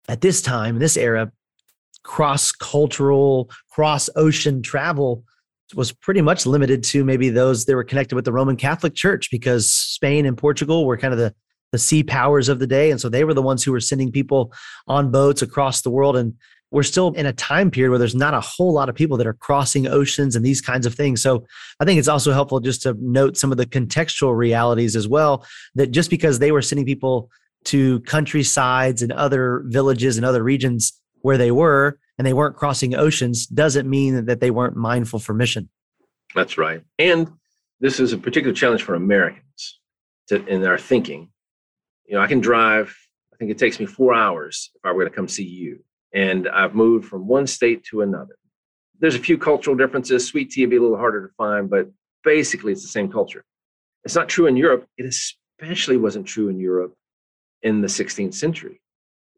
at 0.08 0.22
this 0.22 0.42
time, 0.42 0.80
this 0.80 0.98
era, 0.98 1.32
cross 2.04 2.52
cultural, 2.52 3.50
cross 3.72 4.10
ocean 4.16 4.62
travel 4.62 5.24
was 5.76 5.92
pretty 5.92 6.22
much 6.22 6.46
limited 6.46 6.84
to 6.84 7.04
maybe 7.04 7.30
those 7.30 7.66
that 7.66 7.76
were 7.76 7.84
connected 7.84 8.16
with 8.16 8.26
the 8.26 8.34
Roman 8.34 8.56
Catholic 8.56 8.94
Church 8.94 9.30
because 9.32 9.72
Spain 9.72 10.26
and 10.26 10.38
Portugal 10.38 10.86
were 10.86 10.98
kind 10.98 11.14
of 11.14 11.20
the 11.20 11.34
the 11.72 11.80
sea 11.80 12.04
powers 12.04 12.50
of 12.50 12.60
the 12.60 12.68
day 12.68 12.92
and 12.92 13.02
so 13.02 13.10
they 13.10 13.24
were 13.24 13.34
the 13.34 13.42
ones 13.42 13.64
who 13.64 13.72
were 13.72 13.80
sending 13.80 14.12
people 14.12 14.54
on 14.88 15.10
boats 15.10 15.42
across 15.42 15.82
the 15.82 15.90
world 15.90 16.16
and 16.16 16.36
we're 16.74 16.82
still 16.82 17.14
in 17.14 17.28
a 17.28 17.34
time 17.34 17.70
period 17.70 17.92
where 17.92 18.00
there's 18.00 18.16
not 18.16 18.34
a 18.34 18.42
whole 18.42 18.74
lot 18.74 18.90
of 18.90 18.96
people 18.96 19.16
that 19.16 19.28
are 19.28 19.36
crossing 19.36 19.86
oceans 19.88 20.36
and 20.36 20.44
these 20.44 20.60
kinds 20.60 20.88
of 20.88 20.96
things. 20.96 21.22
So 21.22 21.46
I 21.80 21.86
think 21.86 22.00
it's 22.00 22.08
also 22.08 22.34
helpful 22.34 22.60
just 22.60 22.82
to 22.82 22.98
note 23.00 23.38
some 23.38 23.52
of 23.52 23.60
the 23.60 23.68
contextual 23.68 24.36
realities 24.36 24.96
as 24.96 25.08
well 25.08 25.46
that 25.76 25.92
just 25.92 26.10
because 26.10 26.40
they 26.40 26.52
were 26.52 26.64
sending 26.64 26.86
people 26.86 27.30
to 27.66 28.00
countrysides 28.02 29.04
and 29.04 29.12
other 29.12 29.64
villages 29.68 30.18
and 30.18 30.26
other 30.26 30.42
regions 30.42 31.00
where 31.22 31.38
they 31.38 31.52
were 31.52 32.00
and 32.18 32.26
they 32.26 32.34
weren't 32.34 32.56
crossing 32.56 32.96
oceans 32.96 33.46
doesn't 33.46 33.88
mean 33.88 34.26
that 34.26 34.40
they 34.40 34.50
weren't 34.50 34.76
mindful 34.76 35.20
for 35.20 35.36
mission. 35.36 35.70
That's 36.34 36.58
right. 36.58 36.82
And 36.98 37.32
this 37.82 38.00
is 38.00 38.14
a 38.14 38.18
particular 38.18 38.54
challenge 38.54 38.82
for 38.82 38.96
Americans 38.96 39.80
to, 40.30 40.44
in 40.48 40.66
our 40.66 40.80
thinking. 40.80 41.30
You 42.08 42.16
know, 42.16 42.22
I 42.22 42.28
can 42.28 42.40
drive, 42.40 42.98
I 43.32 43.38
think 43.38 43.52
it 43.52 43.60
takes 43.60 43.80
me 43.80 43.86
four 43.86 44.16
hours 44.16 44.72
if 44.74 44.84
I 44.84 44.92
were 44.92 45.04
to 45.04 45.12
come 45.12 45.28
see 45.28 45.46
you. 45.46 45.84
And 46.14 46.48
I've 46.48 46.76
moved 46.76 47.08
from 47.08 47.28
one 47.28 47.48
state 47.48 47.84
to 47.86 48.02
another. 48.02 48.36
There's 49.00 49.16
a 49.16 49.20
few 49.20 49.38
cultural 49.38 49.76
differences. 49.76 50.28
Sweet 50.28 50.52
tea 50.52 50.62
would 50.62 50.70
be 50.70 50.78
a 50.78 50.82
little 50.82 50.98
harder 50.98 51.28
to 51.28 51.34
find, 51.34 51.70
but 51.70 51.90
basically 52.24 52.72
it's 52.72 52.84
the 52.84 52.88
same 52.88 53.12
culture. 53.12 53.44
It's 54.04 54.16
not 54.16 54.30
true 54.30 54.48
in 54.48 54.56
Europe. 54.58 54.88
It 54.98 55.06
especially 55.06 55.98
wasn't 55.98 56.28
true 56.28 56.50
in 56.50 56.60
Europe 56.60 56.94
in 57.64 57.82
the 57.82 57.88
16th 57.88 58.34
century. 58.34 58.82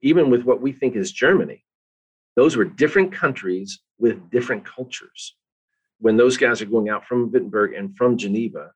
Even 0.01 0.29
with 0.29 0.44
what 0.44 0.62
we 0.62 0.72
think 0.72 0.96
is 0.96 1.12
Germany, 1.12 1.63
those 2.36 2.58
were 2.58 2.65
different 2.65 3.12
countries 3.12 3.79
with 3.98 4.29
different 4.29 4.65
cultures. 4.65 5.36
When 6.00 6.17
those 6.17 6.38
guys 6.38 6.62
are 6.62 6.65
going 6.65 6.89
out 6.89 7.05
from 7.05 7.32
Wittenberg 7.32 7.74
and 7.74 7.96
from 7.96 8.17
Geneva, 8.17 8.72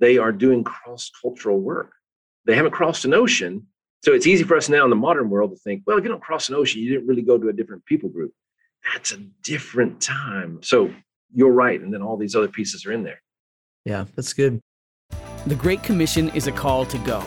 they 0.00 0.18
are 0.18 0.32
doing 0.32 0.64
cross 0.64 1.10
cultural 1.22 1.60
work. 1.60 1.92
They 2.46 2.56
haven't 2.56 2.72
crossed 2.72 3.04
an 3.04 3.14
ocean. 3.14 3.68
So 4.04 4.12
it's 4.12 4.26
easy 4.26 4.44
for 4.44 4.54
us 4.54 4.68
now 4.68 4.84
in 4.84 4.90
the 4.90 4.96
modern 4.96 5.30
world 5.30 5.50
to 5.52 5.56
think, 5.56 5.82
well, 5.86 5.96
if 5.96 6.04
you 6.04 6.10
don't 6.10 6.22
cross 6.22 6.50
an 6.50 6.54
ocean, 6.54 6.82
you 6.82 6.90
didn't 6.90 7.06
really 7.06 7.22
go 7.22 7.38
to 7.38 7.48
a 7.48 7.52
different 7.54 7.84
people 7.86 8.10
group. 8.10 8.32
That's 8.92 9.12
a 9.12 9.16
different 9.42 10.02
time. 10.02 10.60
So 10.62 10.92
you're 11.32 11.52
right. 11.52 11.80
And 11.80 11.92
then 11.92 12.02
all 12.02 12.18
these 12.18 12.36
other 12.36 12.48
pieces 12.48 12.84
are 12.84 12.92
in 12.92 13.02
there. 13.02 13.22
Yeah, 13.86 14.04
that's 14.14 14.34
good. 14.34 14.60
The 15.46 15.54
Great 15.54 15.82
Commission 15.82 16.28
is 16.30 16.46
a 16.46 16.52
call 16.52 16.84
to 16.84 16.98
go 16.98 17.24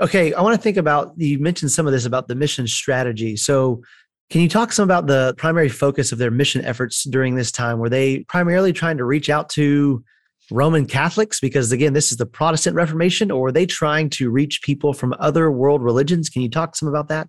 Okay, 0.00 0.32
I 0.32 0.40
want 0.40 0.56
to 0.56 0.62
think 0.62 0.78
about 0.78 1.12
you 1.16 1.38
mentioned 1.38 1.70
some 1.70 1.86
of 1.86 1.92
this 1.92 2.06
about 2.06 2.26
the 2.26 2.34
mission 2.34 2.66
strategy. 2.66 3.36
So, 3.36 3.82
can 4.30 4.40
you 4.40 4.48
talk 4.48 4.72
some 4.72 4.84
about 4.84 5.06
the 5.06 5.34
primary 5.36 5.68
focus 5.68 6.12
of 6.12 6.18
their 6.18 6.30
mission 6.30 6.64
efforts 6.64 7.04
during 7.04 7.34
this 7.34 7.52
time? 7.52 7.78
Were 7.78 7.90
they 7.90 8.20
primarily 8.20 8.72
trying 8.72 8.96
to 8.96 9.04
reach 9.04 9.28
out 9.28 9.50
to 9.50 10.02
Roman 10.50 10.86
Catholics? 10.86 11.40
Because 11.40 11.72
again, 11.72 11.92
this 11.92 12.10
is 12.10 12.16
the 12.16 12.24
Protestant 12.24 12.74
Reformation, 12.74 13.30
or 13.30 13.42
were 13.42 13.52
they 13.52 13.66
trying 13.66 14.08
to 14.10 14.30
reach 14.30 14.62
people 14.62 14.94
from 14.94 15.14
other 15.18 15.50
world 15.50 15.82
religions? 15.82 16.30
Can 16.30 16.40
you 16.40 16.48
talk 16.48 16.74
some 16.74 16.88
about 16.88 17.08
that? 17.08 17.28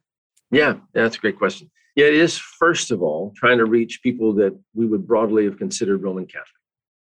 Yeah, 0.54 0.76
that's 0.94 1.18
a 1.18 1.20
great 1.20 1.40
question. 1.40 1.72
Yeah, 1.96 2.06
it 2.06 2.14
is, 2.14 2.38
first 2.38 2.92
of 2.92 3.02
all, 3.02 3.34
trying 3.36 3.58
to 3.58 3.66
reach 3.66 4.02
people 4.04 4.34
that 4.34 4.56
we 4.76 4.86
would 4.86 5.08
broadly 5.08 5.46
have 5.46 5.58
considered 5.58 6.04
Roman 6.04 6.28
Catholic. 6.28 6.48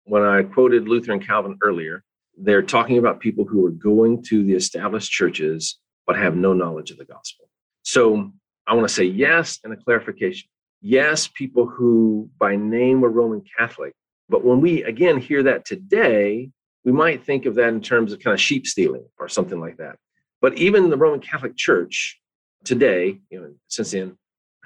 When 0.04 0.22
I 0.22 0.42
quoted 0.42 0.88
Luther 0.88 1.12
and 1.12 1.24
Calvin 1.24 1.58
earlier, 1.62 2.02
they're 2.36 2.62
talking 2.62 2.96
about 2.96 3.20
people 3.20 3.44
who 3.44 3.66
are 3.66 3.70
going 3.70 4.22
to 4.24 4.42
the 4.42 4.54
established 4.54 5.12
churches 5.12 5.78
but 6.06 6.16
have 6.16 6.34
no 6.34 6.54
knowledge 6.54 6.90
of 6.90 6.96
the 6.96 7.04
gospel. 7.04 7.48
So 7.82 8.32
I 8.66 8.74
want 8.74 8.88
to 8.88 8.94
say 8.94 9.04
yes 9.04 9.58
and 9.64 9.72
a 9.72 9.76
clarification. 9.76 10.48
Yes, 10.80 11.28
people 11.28 11.66
who 11.66 12.30
by 12.38 12.56
name 12.56 13.02
were 13.02 13.10
Roman 13.10 13.42
Catholic, 13.58 13.92
but 14.30 14.44
when 14.44 14.62
we 14.62 14.82
again 14.82 15.18
hear 15.18 15.42
that 15.42 15.66
today, 15.66 16.50
we 16.84 16.92
might 16.92 17.22
think 17.22 17.44
of 17.44 17.54
that 17.56 17.68
in 17.68 17.82
terms 17.82 18.12
of 18.12 18.20
kind 18.20 18.32
of 18.32 18.40
sheep 18.40 18.66
stealing 18.66 19.06
or 19.18 19.28
something 19.28 19.60
like 19.60 19.76
that. 19.76 19.96
But 20.40 20.54
even 20.54 20.88
the 20.88 20.96
Roman 20.96 21.20
Catholic 21.20 21.54
Church 21.54 22.18
today, 22.64 23.18
you 23.30 23.40
know, 23.40 23.54
since 23.68 23.90
then, 23.92 24.16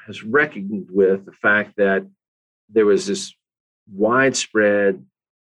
has 0.06 0.22
reckoned 0.22 0.88
with 0.90 1.24
the 1.24 1.32
fact 1.32 1.74
that 1.76 2.06
there 2.68 2.86
was 2.86 3.06
this 3.06 3.34
widespread, 3.92 5.04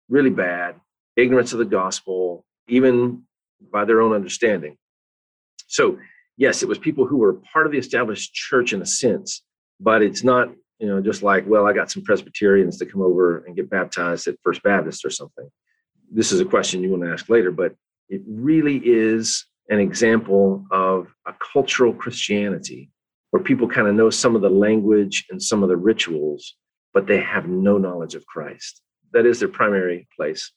really 0.10 0.30
bad 0.30 0.76
ignorance 1.18 1.54
of 1.54 1.60
the 1.60 1.66
gospel, 1.66 2.46
even 2.68 3.24
by 3.72 3.86
their 3.86 4.02
own 4.02 4.14
understanding. 4.14 4.78
So, 5.68 6.00
yes, 6.38 6.64
it 6.64 6.70
was 6.70 6.78
people 6.78 7.06
who 7.06 7.18
were 7.18 7.34
part 7.54 7.66
of 7.66 7.72
the 7.72 7.78
established 7.78 8.34
church 8.34 8.74
in 8.74 8.82
a 8.82 8.86
sense, 8.86 9.44
but 9.80 10.02
it's 10.02 10.24
not, 10.24 10.50
you 10.80 10.88
know, 10.88 11.02
just 11.02 11.22
like, 11.22 11.46
well, 11.48 11.68
I 11.68 11.74
got 11.74 11.92
some 11.92 12.04
Presbyterians 12.04 12.78
to 12.80 12.86
come 12.86 13.02
over 13.02 13.44
and 13.46 13.56
get 13.56 13.70
baptized 13.70 14.28
at 14.28 14.36
First 14.44 14.64
Baptist 14.64 15.06
or 15.06 15.10
something. 15.10 15.50
This 16.12 16.32
is 16.32 16.40
a 16.40 16.46
question 16.46 16.82
you 16.82 16.92
want 16.92 17.04
to 17.04 17.12
ask 17.12 17.30
later, 17.30 17.52
but 17.52 17.76
it 18.10 18.22
really 18.28 18.82
is 18.84 19.46
an 19.70 19.80
example 19.80 20.66
of 20.72 20.91
a 21.28 21.34
cultural 21.54 21.94
Christianity 21.94 22.90
where 23.32 23.44
people 23.44 23.68
kind 23.68 23.88
of 23.88 23.96
know 23.96 24.10
some 24.10 24.36
of 24.36 24.42
the 24.42 24.50
language 24.50 25.26
and 25.30 25.42
some 25.42 25.64
of 25.64 25.70
the 25.70 25.78
rituals, 25.78 26.56
but 26.94 27.08
they 27.08 27.20
have 27.20 27.48
no 27.48 27.78
knowledge 27.78 28.16
of 28.16 28.26
Christ. 28.26 28.82
That 29.14 29.26
is 29.26 29.40
their 29.40 29.50
primary 29.50 30.08
place. 30.16 30.52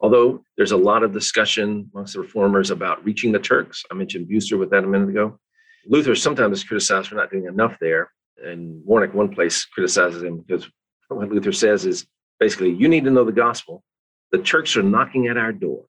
Although 0.00 0.44
there's 0.56 0.72
a 0.72 0.76
lot 0.76 1.04
of 1.04 1.12
discussion 1.12 1.88
amongst 1.94 2.14
the 2.14 2.20
reformers 2.20 2.70
about 2.70 3.04
reaching 3.04 3.32
the 3.32 3.38
Turks. 3.38 3.84
I 3.90 3.94
mentioned 3.94 4.28
Bucer 4.28 4.58
with 4.58 4.70
that 4.70 4.84
a 4.84 4.86
minute 4.86 5.08
ago. 5.08 5.38
Luther 5.86 6.14
sometimes 6.14 6.58
is 6.58 6.64
criticized 6.64 7.08
for 7.08 7.14
not 7.16 7.30
doing 7.30 7.46
enough 7.46 7.76
there. 7.80 8.10
And 8.44 8.82
Warneck, 8.84 9.14
one 9.14 9.32
place, 9.32 9.64
criticizes 9.64 10.22
him 10.22 10.38
because 10.38 10.68
what 11.08 11.28
Luther 11.28 11.52
says 11.52 11.86
is 11.86 12.06
basically, 12.40 12.70
you 12.70 12.88
need 12.88 13.04
to 13.04 13.10
know 13.10 13.24
the 13.24 13.32
gospel. 13.32 13.84
The 14.32 14.38
Turks 14.38 14.76
are 14.76 14.82
knocking 14.82 15.28
at 15.28 15.36
our 15.36 15.52
door 15.52 15.84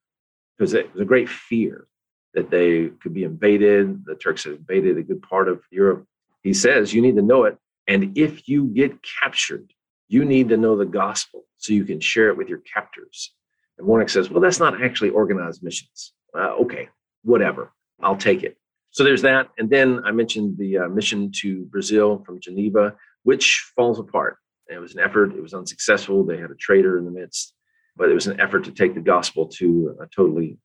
because 0.58 0.72
there's 0.72 1.00
a 1.00 1.06
great 1.06 1.30
fear 1.30 1.88
that 2.34 2.50
they 2.50 2.90
could 3.02 3.14
be 3.14 3.24
invaded. 3.24 4.06
The 4.06 4.16
Turks 4.16 4.44
have 4.46 4.54
invaded 4.54 4.98
a 4.98 5.04
good 5.04 5.22
part 5.22 5.48
of 5.48 5.62
Europe. 5.72 6.06
He 6.42 6.54
says, 6.54 6.94
you 6.94 7.02
need 7.02 7.16
to 7.16 7.22
know 7.22 7.46
it. 7.46 7.58
And 7.88 8.18
if 8.18 8.48
you 8.48 8.66
get 8.66 8.98
captured, 9.22 9.72
you 10.08 10.26
need 10.26 10.50
to 10.50 10.58
know 10.58 10.78
the 10.78 10.86
gospel 10.86 11.46
so 11.58 11.74
you 11.74 11.86
can 11.86 12.00
share 12.00 12.30
it 12.30 12.38
with 12.38 12.50
your 12.50 12.60
captors. 12.60 13.34
And 13.78 13.88
Warneck 13.88 14.10
says, 14.10 14.30
well, 14.30 14.42
that's 14.42 14.60
not 14.60 14.82
actually 14.82 15.10
organized 15.10 15.64
missions. 15.64 16.14
Uh, 16.38 16.56
okay, 16.62 16.90
whatever, 17.24 17.72
I'll 18.02 18.18
take 18.18 18.44
it. 18.44 18.58
So 18.92 19.04
there's 19.04 19.24
that. 19.24 19.50
And 19.58 19.70
then 19.70 20.02
I 20.06 20.12
mentioned 20.12 20.58
the 20.58 20.80
uh, 20.80 20.88
mission 20.88 21.32
to 21.42 21.66
Brazil 21.66 22.24
from 22.26 22.40
Geneva, 22.40 22.96
which 23.24 23.72
falls 23.76 24.00
apart. 24.00 24.38
it 24.68 24.78
was 24.78 24.94
an 24.94 25.00
effort, 25.00 25.34
it 25.36 25.42
was 25.42 25.54
unsuccessful. 25.54 26.24
They 26.24 26.38
had 26.38 26.52
a 26.52 26.56
traitor 26.56 26.98
in 27.00 27.06
the 27.06 27.12
midst, 27.12 27.56
but 27.98 28.10
it 28.10 28.14
was 28.14 28.28
an 28.28 28.40
effort 28.40 28.64
to 28.66 28.72
take 28.72 28.94
the 28.94 29.02
gospel 29.02 29.48
to 29.48 29.98
a 30.00 30.06
totally, 30.16 30.58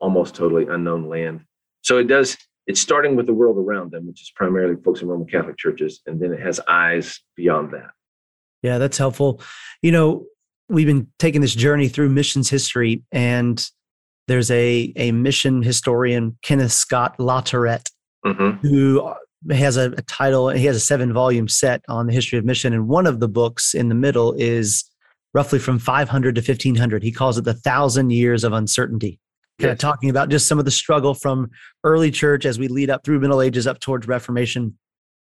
almost 0.00 0.34
totally 0.34 0.66
unknown 0.68 1.08
land. 1.08 1.44
So 1.82 1.98
it 1.98 2.04
does, 2.04 2.36
it's 2.66 2.80
starting 2.80 3.16
with 3.16 3.26
the 3.26 3.34
world 3.34 3.58
around 3.58 3.92
them, 3.92 4.06
which 4.06 4.20
is 4.22 4.32
primarily 4.34 4.76
folks 4.82 5.02
in 5.02 5.08
Roman 5.08 5.26
Catholic 5.26 5.56
churches, 5.56 6.00
and 6.06 6.20
then 6.20 6.32
it 6.32 6.40
has 6.40 6.60
eyes 6.68 7.20
beyond 7.36 7.72
that. 7.72 7.90
Yeah, 8.62 8.78
that's 8.78 8.98
helpful. 8.98 9.40
You 9.82 9.92
know, 9.92 10.26
we've 10.68 10.86
been 10.86 11.08
taking 11.18 11.40
this 11.40 11.54
journey 11.54 11.88
through 11.88 12.10
missions 12.10 12.50
history, 12.50 13.04
and 13.12 13.64
there's 14.26 14.50
a 14.50 14.92
a 14.96 15.12
mission 15.12 15.62
historian, 15.62 16.36
Kenneth 16.42 16.72
Scott 16.72 17.16
Latourette, 17.18 17.90
mm-hmm. 18.24 18.66
who 18.66 19.14
has 19.50 19.76
a, 19.76 19.92
a, 19.92 20.02
title. 20.02 20.48
He 20.50 20.66
has 20.66 20.76
a 20.76 20.80
seven 20.80 21.12
volume 21.12 21.48
set 21.48 21.82
on 21.88 22.06
the 22.06 22.12
history 22.12 22.38
of 22.38 22.44
mission, 22.44 22.72
and 22.72 22.88
one 22.88 23.06
of 23.06 23.20
the 23.20 23.28
books 23.28 23.74
in 23.74 23.88
the 23.88 23.94
middle 23.94 24.34
is 24.34 24.84
roughly 25.34 25.58
from 25.58 25.78
500 25.78 26.34
to 26.34 26.40
1500. 26.40 27.02
He 27.02 27.12
calls 27.12 27.38
it 27.38 27.44
the 27.44 27.54
thousand 27.54 28.10
years 28.10 28.44
of 28.44 28.52
uncertainty. 28.52 29.18
Kind 29.60 29.70
yes. 29.70 29.72
of 29.72 29.78
talking 29.78 30.08
about 30.08 30.28
just 30.28 30.46
some 30.46 30.58
of 30.58 30.64
the 30.64 30.70
struggle 30.70 31.14
from 31.14 31.50
early 31.82 32.10
church 32.10 32.46
as 32.46 32.58
we 32.58 32.68
lead 32.68 32.90
up 32.90 33.04
through 33.04 33.18
Middle 33.18 33.42
Ages 33.42 33.66
up 33.66 33.80
towards 33.80 34.06
Reformation 34.06 34.78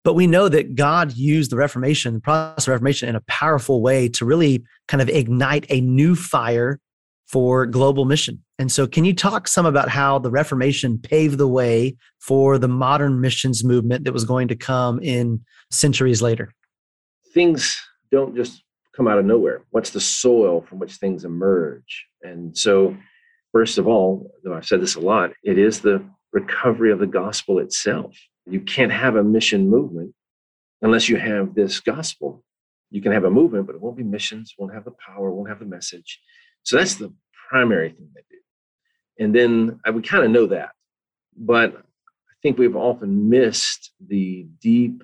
but 0.05 0.15
we 0.15 0.27
know 0.27 0.49
that 0.49 0.75
God 0.75 1.13
used 1.13 1.53
the 1.53 1.57
Reformation, 1.57 2.15
the 2.15 2.21
process 2.21 2.67
of 2.67 2.73
Reformation, 2.73 3.09
in 3.09 3.17
a 3.17 3.21
powerful 3.23 3.83
way 3.83 4.09
to 4.11 4.25
really 4.25 4.65
kind 4.89 5.01
of 5.01 5.09
ignite 5.09 5.67
a 5.69 5.81
new 5.81 6.17
fire 6.17 6.81
for 7.27 7.67
global 7.67 8.05
mission. 8.05 8.43
And 8.59 8.71
so, 8.71 8.87
can 8.87 9.05
you 9.05 9.15
talk 9.15 9.47
some 9.47 9.65
about 9.65 9.89
how 9.89 10.19
the 10.19 10.31
Reformation 10.31 10.99
paved 10.99 11.39
the 11.39 11.49
way 11.49 11.97
for 12.21 12.59
the 12.59 12.69
modern 12.69 13.21
missions 13.21 13.65
movement 13.65 14.05
that 14.05 14.13
was 14.13 14.25
going 14.25 14.49
to 14.49 14.57
come 14.57 15.01
in 15.01 15.45
centuries 15.71 16.21
later? 16.21 16.53
Things 17.33 17.81
don't 18.11 18.35
just 18.35 18.63
come 18.95 19.09
out 19.09 19.19
of 19.19 19.25
nowhere. 19.25 19.63
What's 19.71 19.91
the 19.91 20.01
soil 20.01 20.61
from 20.61 20.79
which 20.79 20.95
things 20.95 21.25
emerge? 21.25 22.07
And 22.23 22.57
so, 22.57 22.97
first 23.53 23.79
of 23.79 23.87
all, 23.87 24.33
though 24.43 24.55
I've 24.55 24.67
said 24.67 24.81
this 24.81 24.97
a 24.97 25.01
lot, 25.01 25.33
it 25.45 25.59
is 25.59 25.81
the 25.81 26.05
recovery 26.33 26.91
of 26.91 26.99
the 26.99 27.07
gospel 27.07 27.59
itself. 27.59 28.17
You 28.47 28.61
can't 28.61 28.93
have 28.93 29.17
a 29.17 29.23
mission 29.23 29.69
movement 29.69 30.15
unless 30.81 31.09
you 31.09 31.17
have 31.17 31.55
this 31.55 31.79
gospel. 31.81 32.45
You 32.91 33.01
can 33.01 33.13
have 33.13 33.25
a 33.25 33.31
movement, 33.31 33.67
but 33.67 33.77
it 33.77 33.81
won't 33.81 33.97
be 33.97 34.03
missions, 34.03 34.55
won't 34.59 34.75
have 34.75 34.85
the 34.85 34.95
power, 35.07 35.31
won't 35.31 35.49
have 35.49 35.61
the 35.61 35.65
message. 35.65 36.21
So 36.65 36.77
that's 36.77 36.97
the 36.97 37.13
primary 37.49 37.91
thing 37.91 38.09
they 38.15 38.23
do. 38.31 39.25
And 39.25 39.35
then 39.35 39.81
I 39.85 39.91
would 39.91 40.07
kind 40.07 40.25
of 40.25 40.31
know 40.31 40.47
that. 40.47 40.71
But 41.37 41.77
I 41.77 42.35
think 42.43 42.59
we've 42.59 42.77
often 42.77 43.29
missed 43.31 43.93
the 44.07 44.47
deep 44.61 45.03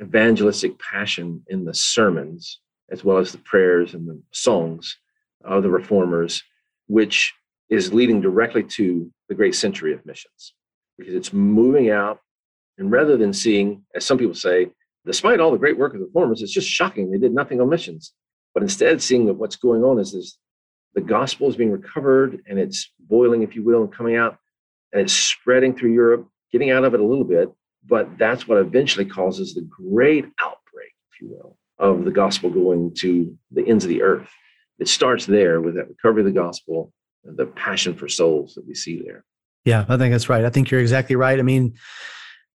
evangelistic 0.00 0.78
passion 0.78 1.42
in 1.48 1.64
the 1.64 1.74
sermons, 1.74 2.60
as 2.90 3.04
well 3.04 3.18
as 3.18 3.32
the 3.32 3.38
prayers 3.38 3.94
and 3.94 4.06
the 4.08 4.20
songs 4.32 4.98
of 5.44 5.62
the 5.62 5.70
reformers, 5.70 6.42
which 6.86 7.32
is 7.72 7.94
leading 7.94 8.20
directly 8.20 8.62
to 8.62 9.10
the 9.30 9.34
great 9.34 9.54
century 9.54 9.94
of 9.94 10.04
missions 10.04 10.52
because 10.98 11.14
it's 11.14 11.32
moving 11.32 11.90
out 11.90 12.18
and 12.76 12.90
rather 12.92 13.16
than 13.16 13.32
seeing, 13.32 13.82
as 13.94 14.04
some 14.04 14.18
people 14.18 14.34
say, 14.34 14.70
despite 15.06 15.40
all 15.40 15.50
the 15.50 15.58
great 15.58 15.78
work 15.78 15.94
of 15.94 16.00
the 16.00 16.06
reformers, 16.06 16.42
it's 16.42 16.52
just 16.52 16.68
shocking 16.68 17.10
they 17.10 17.16
did 17.16 17.32
nothing 17.32 17.62
on 17.62 17.70
missions. 17.70 18.12
But 18.52 18.62
instead, 18.62 19.00
seeing 19.00 19.24
that 19.26 19.34
what's 19.34 19.56
going 19.56 19.82
on 19.84 19.98
is 19.98 20.12
this, 20.12 20.36
the 20.94 21.00
gospel 21.00 21.48
is 21.48 21.56
being 21.56 21.72
recovered 21.72 22.42
and 22.46 22.58
it's 22.58 22.92
boiling, 23.00 23.42
if 23.42 23.56
you 23.56 23.64
will, 23.64 23.82
and 23.82 23.92
coming 23.92 24.16
out, 24.16 24.36
and 24.92 25.00
it's 25.00 25.14
spreading 25.14 25.74
through 25.74 25.94
Europe, 25.94 26.28
getting 26.52 26.70
out 26.70 26.84
of 26.84 26.92
it 26.92 27.00
a 27.00 27.04
little 27.04 27.24
bit. 27.24 27.50
But 27.86 28.18
that's 28.18 28.46
what 28.46 28.58
eventually 28.58 29.06
causes 29.06 29.54
the 29.54 29.62
great 29.62 30.26
outbreak, 30.38 30.92
if 31.10 31.22
you 31.22 31.30
will, 31.30 31.56
of 31.78 32.04
the 32.04 32.10
gospel 32.10 32.50
going 32.50 32.94
to 32.98 33.34
the 33.50 33.66
ends 33.66 33.84
of 33.84 33.88
the 33.88 34.02
earth. 34.02 34.28
It 34.78 34.88
starts 34.88 35.24
there 35.24 35.62
with 35.62 35.76
that 35.76 35.88
recovery 35.88 36.20
of 36.20 36.26
the 36.26 36.32
gospel, 36.32 36.92
the 37.24 37.46
passion 37.46 37.94
for 37.94 38.08
souls 38.08 38.54
that 38.54 38.66
we 38.66 38.74
see 38.74 39.02
there. 39.04 39.24
Yeah, 39.64 39.84
I 39.88 39.96
think 39.96 40.12
that's 40.12 40.28
right. 40.28 40.44
I 40.44 40.50
think 40.50 40.70
you're 40.70 40.80
exactly 40.80 41.16
right. 41.16 41.38
I 41.38 41.42
mean, 41.42 41.74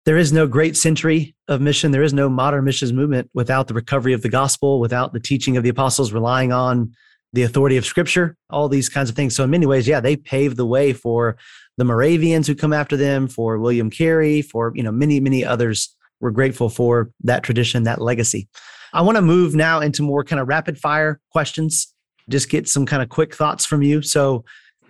there 0.06 0.18
is 0.18 0.32
no 0.32 0.48
great 0.48 0.78
century 0.78 1.36
of 1.48 1.62
mission. 1.62 1.92
There 1.92 2.04
is 2.04 2.14
no 2.14 2.30
modern 2.30 2.64
missions 2.64 2.94
movement 2.94 3.30
without 3.34 3.68
the 3.68 3.74
recovery 3.74 4.14
of 4.14 4.22
the 4.22 4.30
gospel, 4.30 4.80
without 4.80 5.14
the 5.14 5.20
teaching 5.20 5.58
of 5.58 5.64
the 5.64 5.70
apostles, 5.70 6.14
relying 6.14 6.52
on 6.52 6.94
the 7.34 7.44
authority 7.44 7.76
of 7.78 7.86
scripture, 7.86 8.38
all 8.50 8.70
these 8.70 8.88
kinds 8.88 9.10
of 9.10 9.16
things. 9.16 9.36
So, 9.36 9.44
in 9.44 9.50
many 9.50 9.66
ways, 9.66 9.88
yeah, 9.88 10.00
they 10.00 10.16
paved 10.16 10.58
the 10.58 10.66
way 10.66 10.94
for 10.94 11.38
the 11.78 11.84
Moravians 11.84 12.48
who 12.48 12.56
come 12.56 12.72
after 12.72 12.96
them, 12.96 13.28
for 13.28 13.60
William 13.60 13.90
Carey, 13.90 14.42
for 14.42 14.72
you 14.76 14.84
know 14.84 14.92
many, 14.92 15.20
many 15.20 15.44
others. 15.44 15.96
We're 16.22 16.32
grateful 16.32 16.70
for 16.70 17.12
that 17.24 17.44
tradition, 17.44 17.84
that 17.84 18.02
legacy. 18.02 18.48
I 18.94 19.02
want 19.02 19.18
to 19.18 19.22
move 19.22 19.54
now 19.56 19.82
into 19.82 20.02
more 20.02 20.24
kind 20.24 20.40
of 20.40 20.48
rapid 20.48 20.78
fire 20.78 21.20
questions. 21.32 21.94
Just 22.30 22.50
get 22.50 22.68
some 22.68 22.86
kind 22.86 23.04
of 23.04 23.10
quick 23.10 23.36
thoughts 23.36 23.66
from 23.66 23.82
you. 23.82 24.02
So, 24.02 24.44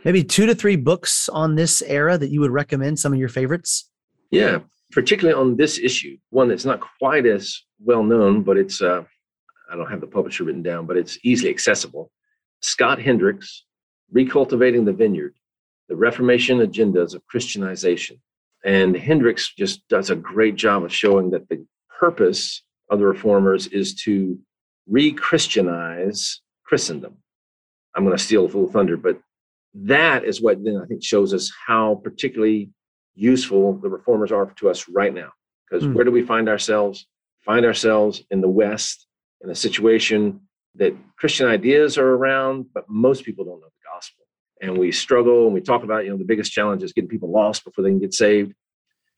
maybe 0.03 0.23
two 0.23 0.45
to 0.45 0.55
three 0.55 0.75
books 0.75 1.29
on 1.29 1.55
this 1.55 1.81
era 1.81 2.17
that 2.17 2.29
you 2.29 2.41
would 2.41 2.51
recommend. 2.51 2.99
Some 2.99 3.13
of 3.13 3.19
your 3.19 3.29
favorites. 3.29 3.89
Yeah, 4.31 4.59
particularly 4.91 5.39
on 5.39 5.55
this 5.55 5.77
issue, 5.79 6.17
one 6.29 6.47
that's 6.47 6.65
not 6.65 6.81
quite 6.99 7.25
as 7.25 7.61
well 7.79 8.03
known, 8.03 8.43
but 8.43 8.57
it's, 8.57 8.81
uh, 8.81 9.03
I 9.71 9.75
don't 9.75 9.89
have 9.89 10.01
the 10.01 10.07
publisher 10.07 10.43
written 10.43 10.63
down, 10.63 10.85
but 10.85 10.97
it's 10.97 11.17
easily 11.23 11.49
accessible. 11.49 12.11
Scott 12.61 12.99
Hendrix, 12.99 13.65
Recultivating 14.13 14.85
the 14.85 14.93
Vineyard, 14.93 15.35
The 15.89 15.95
Reformation 15.95 16.59
Agendas 16.59 17.15
of 17.15 17.25
Christianization. 17.27 18.21
And 18.63 18.95
Hendrix 18.95 19.53
just 19.53 19.87
does 19.89 20.09
a 20.09 20.15
great 20.15 20.55
job 20.55 20.83
of 20.83 20.93
showing 20.93 21.29
that 21.31 21.47
the 21.49 21.65
purpose 21.99 22.63
of 22.89 22.99
the 22.99 23.05
reformers 23.05 23.67
is 23.67 23.93
to 24.03 24.39
re 24.87 25.11
Christianize 25.11 26.41
Christendom. 26.65 27.17
I'm 27.95 28.03
going 28.03 28.17
to 28.17 28.23
steal 28.23 28.43
a 28.43 28.45
little 28.45 28.69
thunder, 28.69 28.97
but 28.97 29.19
that 29.73 30.23
is 30.23 30.41
what 30.41 30.63
then 30.63 30.79
I 30.81 30.85
think 30.85 31.03
shows 31.03 31.33
us 31.33 31.51
how 31.67 32.01
particularly 32.03 32.69
useful 33.13 33.77
the 33.77 33.89
reformers 33.89 34.31
are 34.31 34.45
to 34.57 34.69
us 34.69 34.87
right 34.89 35.13
now. 35.13 35.31
Because 35.69 35.85
mm. 35.85 35.93
where 35.93 36.05
do 36.05 36.11
we 36.11 36.21
find 36.21 36.47
ourselves? 36.49 37.07
Find 37.43 37.65
ourselves 37.65 38.21
in 38.31 38.41
the 38.41 38.49
West 38.49 39.07
in 39.41 39.49
a 39.49 39.55
situation 39.55 40.41
that 40.75 40.95
Christian 41.17 41.47
ideas 41.47 41.97
are 41.97 42.07
around, 42.07 42.67
but 42.73 42.85
most 42.89 43.23
people 43.23 43.45
don't 43.45 43.59
know 43.59 43.67
the 43.67 43.89
gospel. 43.93 44.25
And 44.61 44.77
we 44.77 44.91
struggle 44.91 45.45
and 45.45 45.53
we 45.53 45.61
talk 45.61 45.83
about, 45.83 46.03
you 46.03 46.09
know, 46.09 46.17
the 46.17 46.25
biggest 46.25 46.51
challenge 46.51 46.83
is 46.83 46.93
getting 46.93 47.09
people 47.09 47.31
lost 47.31 47.63
before 47.63 47.83
they 47.83 47.89
can 47.89 47.99
get 47.99 48.13
saved. 48.13 48.53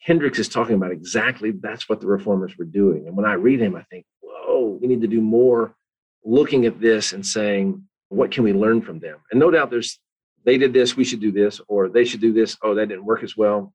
Hendrix 0.01 0.39
is 0.39 0.49
talking 0.49 0.75
about 0.75 0.91
exactly 0.91 1.51
that's 1.51 1.89
what 1.89 1.99
the 1.99 2.07
reformers 2.07 2.57
were 2.57 2.65
doing. 2.65 3.07
And 3.07 3.15
when 3.15 3.25
I 3.25 3.33
read 3.33 3.59
him, 3.59 3.75
I 3.75 3.83
think, 3.83 4.05
whoa, 4.21 4.77
we 4.79 4.87
need 4.87 5.01
to 5.01 5.07
do 5.07 5.21
more 5.21 5.75
looking 6.23 6.65
at 6.65 6.79
this 6.79 7.13
and 7.13 7.25
saying, 7.25 7.86
what 8.09 8.31
can 8.31 8.43
we 8.43 8.53
learn 8.53 8.81
from 8.81 8.99
them? 8.99 9.17
And 9.31 9.39
no 9.39 9.51
doubt 9.51 9.69
there's, 9.69 9.99
they 10.45 10.57
did 10.57 10.73
this, 10.73 10.95
we 10.95 11.03
should 11.03 11.19
do 11.19 11.31
this, 11.31 11.59
or 11.67 11.89
they 11.89 12.05
should 12.05 12.21
do 12.21 12.33
this, 12.33 12.57
oh, 12.63 12.75
that 12.75 12.87
didn't 12.87 13.05
work 13.05 13.23
as 13.23 13.35
well, 13.35 13.73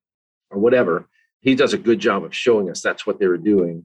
or 0.50 0.58
whatever. 0.58 1.08
He 1.40 1.54
does 1.54 1.72
a 1.72 1.78
good 1.78 1.98
job 1.98 2.24
of 2.24 2.34
showing 2.34 2.70
us 2.70 2.80
that's 2.80 3.06
what 3.06 3.18
they 3.18 3.26
were 3.26 3.38
doing, 3.38 3.84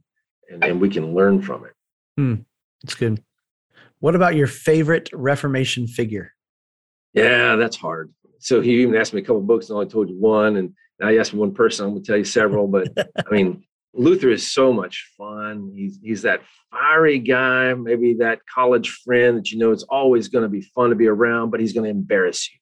and, 0.49 0.63
and 0.63 0.81
we 0.81 0.89
can 0.89 1.13
learn 1.13 1.41
from 1.41 1.65
it. 1.65 1.73
Hmm, 2.17 2.35
that's 2.83 2.95
good. 2.95 3.23
What 3.99 4.15
about 4.15 4.35
your 4.35 4.47
favorite 4.47 5.09
Reformation 5.11 5.87
figure? 5.87 6.33
Yeah, 7.13 7.55
that's 7.55 7.75
hard. 7.75 8.13
So 8.39 8.61
he 8.61 8.81
even 8.81 8.95
asked 8.95 9.13
me 9.13 9.21
a 9.21 9.23
couple 9.23 9.41
books, 9.41 9.69
and 9.69 9.75
I 9.75 9.79
only 9.79 9.91
told 9.91 10.09
you 10.09 10.19
one. 10.19 10.57
And 10.57 10.73
now 10.99 11.09
you 11.09 11.19
asked 11.19 11.33
me 11.33 11.39
one 11.39 11.53
person, 11.53 11.85
I'm 11.85 11.91
going 11.93 12.03
to 12.03 12.07
tell 12.07 12.17
you 12.17 12.23
several. 12.23 12.67
But 12.67 12.89
I 12.97 13.33
mean, 13.33 13.63
Luther 13.97 14.29
is 14.29 14.49
so 14.49 14.71
much 14.71 15.11
fun. 15.17 15.71
He's 15.75 15.99
he's 16.01 16.21
that 16.21 16.41
fiery 16.71 17.19
guy, 17.19 17.73
maybe 17.73 18.13
that 18.15 18.39
college 18.45 18.89
friend 19.03 19.37
that 19.37 19.51
you 19.51 19.57
know 19.57 19.71
it's 19.71 19.83
always 19.83 20.27
going 20.27 20.43
to 20.43 20.49
be 20.49 20.61
fun 20.61 20.91
to 20.91 20.95
be 20.95 21.07
around, 21.07 21.49
but 21.49 21.59
he's 21.59 21.73
going 21.73 21.85
to 21.85 21.89
embarrass 21.89 22.49
you. 22.51 22.59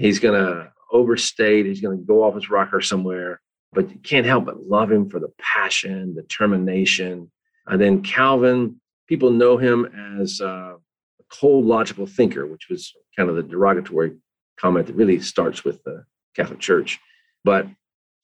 He's 0.00 0.20
going 0.20 0.40
to 0.40 0.72
overstate. 0.92 1.66
He's 1.66 1.80
going 1.80 1.98
to 1.98 2.04
go 2.04 2.22
off 2.22 2.34
his 2.34 2.50
rocker 2.50 2.80
somewhere, 2.80 3.40
but 3.72 3.90
you 3.90 3.98
can't 3.98 4.26
help 4.26 4.46
but 4.46 4.62
love 4.62 4.90
him 4.90 5.10
for 5.10 5.18
the 5.18 5.32
passion, 5.38 6.14
the 6.14 6.22
determination. 6.22 7.30
And 7.66 7.80
then 7.80 8.02
Calvin, 8.02 8.80
people 9.08 9.30
know 9.30 9.56
him 9.56 9.86
as 10.20 10.40
uh, 10.40 10.74
a 10.74 11.24
cold, 11.30 11.66
logical 11.66 12.06
thinker, 12.06 12.46
which 12.46 12.68
was 12.70 12.92
kind 13.16 13.28
of 13.28 13.36
the 13.36 13.42
derogatory 13.42 14.16
comment 14.56 14.86
that 14.86 14.96
really 14.96 15.20
starts 15.20 15.64
with 15.64 15.82
the 15.84 16.04
Catholic 16.36 16.60
Church. 16.60 17.00
But 17.44 17.66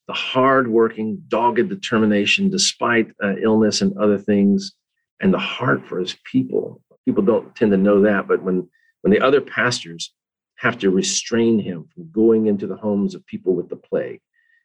the 0.06 0.14
hardworking, 0.14 1.22
dogged 1.28 1.68
determination 1.68 2.48
despite 2.48 3.08
uh, 3.22 3.36
illness 3.36 3.82
and 3.82 3.96
other 3.98 4.18
things, 4.18 4.72
and 5.20 5.32
the 5.34 5.38
heart 5.38 5.86
for 5.86 5.98
his 5.98 6.16
people. 6.30 6.80
People 7.04 7.24
don't 7.24 7.54
tend 7.56 7.72
to 7.72 7.76
know 7.76 8.02
that, 8.02 8.28
but 8.28 8.42
when 8.42 8.68
when 9.02 9.12
the 9.12 9.20
other 9.20 9.40
pastors 9.40 10.12
have 10.56 10.78
to 10.78 10.90
restrain 10.90 11.58
him 11.58 11.86
from 11.94 12.10
going 12.10 12.46
into 12.46 12.66
the 12.66 12.76
homes 12.76 13.14
of 13.14 13.26
people 13.26 13.54
with 13.54 13.68
the 13.68 13.76
plague, 13.76 14.20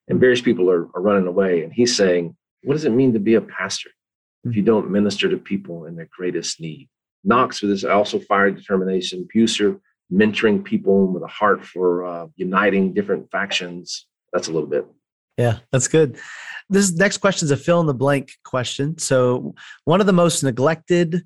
and 0.07 0.19
various 0.19 0.41
people 0.41 0.69
are, 0.69 0.87
are 0.95 1.01
running 1.01 1.27
away, 1.27 1.63
and 1.63 1.73
he's 1.73 1.95
saying, 1.95 2.35
"What 2.63 2.73
does 2.73 2.85
it 2.85 2.91
mean 2.91 3.13
to 3.13 3.19
be 3.19 3.35
a 3.35 3.41
pastor 3.41 3.89
if 4.43 4.55
you 4.55 4.63
don't 4.63 4.91
minister 4.91 5.29
to 5.29 5.37
people 5.37 5.85
in 5.85 5.95
their 5.95 6.09
greatest 6.15 6.59
need?" 6.59 6.87
Knox, 7.23 7.61
with 7.61 7.71
his 7.71 7.85
also 7.85 8.19
fire 8.19 8.51
determination, 8.51 9.27
Bucer 9.33 9.79
mentoring 10.11 10.63
people 10.63 11.07
with 11.07 11.23
a 11.23 11.27
heart 11.27 11.63
for 11.63 12.05
uh, 12.05 12.27
uniting 12.35 12.93
different 12.93 13.31
factions. 13.31 14.07
That's 14.33 14.49
a 14.49 14.51
little 14.51 14.67
bit 14.67 14.85
yeah, 15.41 15.57
that's 15.71 15.87
good. 15.87 16.17
This 16.69 16.93
next 16.93 17.17
question 17.17 17.47
is 17.47 17.51
a 17.51 17.57
fill 17.57 17.81
in 17.81 17.87
the 17.87 17.93
blank 17.93 18.31
question. 18.45 18.97
So, 18.99 19.55
one 19.85 19.99
of 19.99 20.05
the 20.05 20.13
most 20.13 20.43
neglected, 20.43 21.23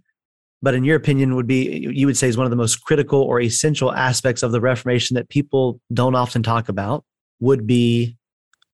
but 0.61 0.73
in 0.73 0.85
your 0.85 0.95
opinion, 0.95 1.35
would 1.35 1.47
be 1.47 1.89
you 1.93 2.07
would 2.07 2.17
say 2.17 2.29
is 2.29 2.37
one 2.37 2.45
of 2.45 2.51
the 2.51 2.55
most 2.55 2.77
critical 2.83 3.21
or 3.21 3.41
essential 3.41 3.91
aspects 3.91 4.41
of 4.41 4.53
the 4.53 4.61
Reformation 4.61 5.15
that 5.15 5.27
people 5.29 5.81
don't 5.93 6.15
often 6.15 6.41
talk 6.43 6.69
about 6.69 7.03
would 7.41 7.67
be 7.67 8.17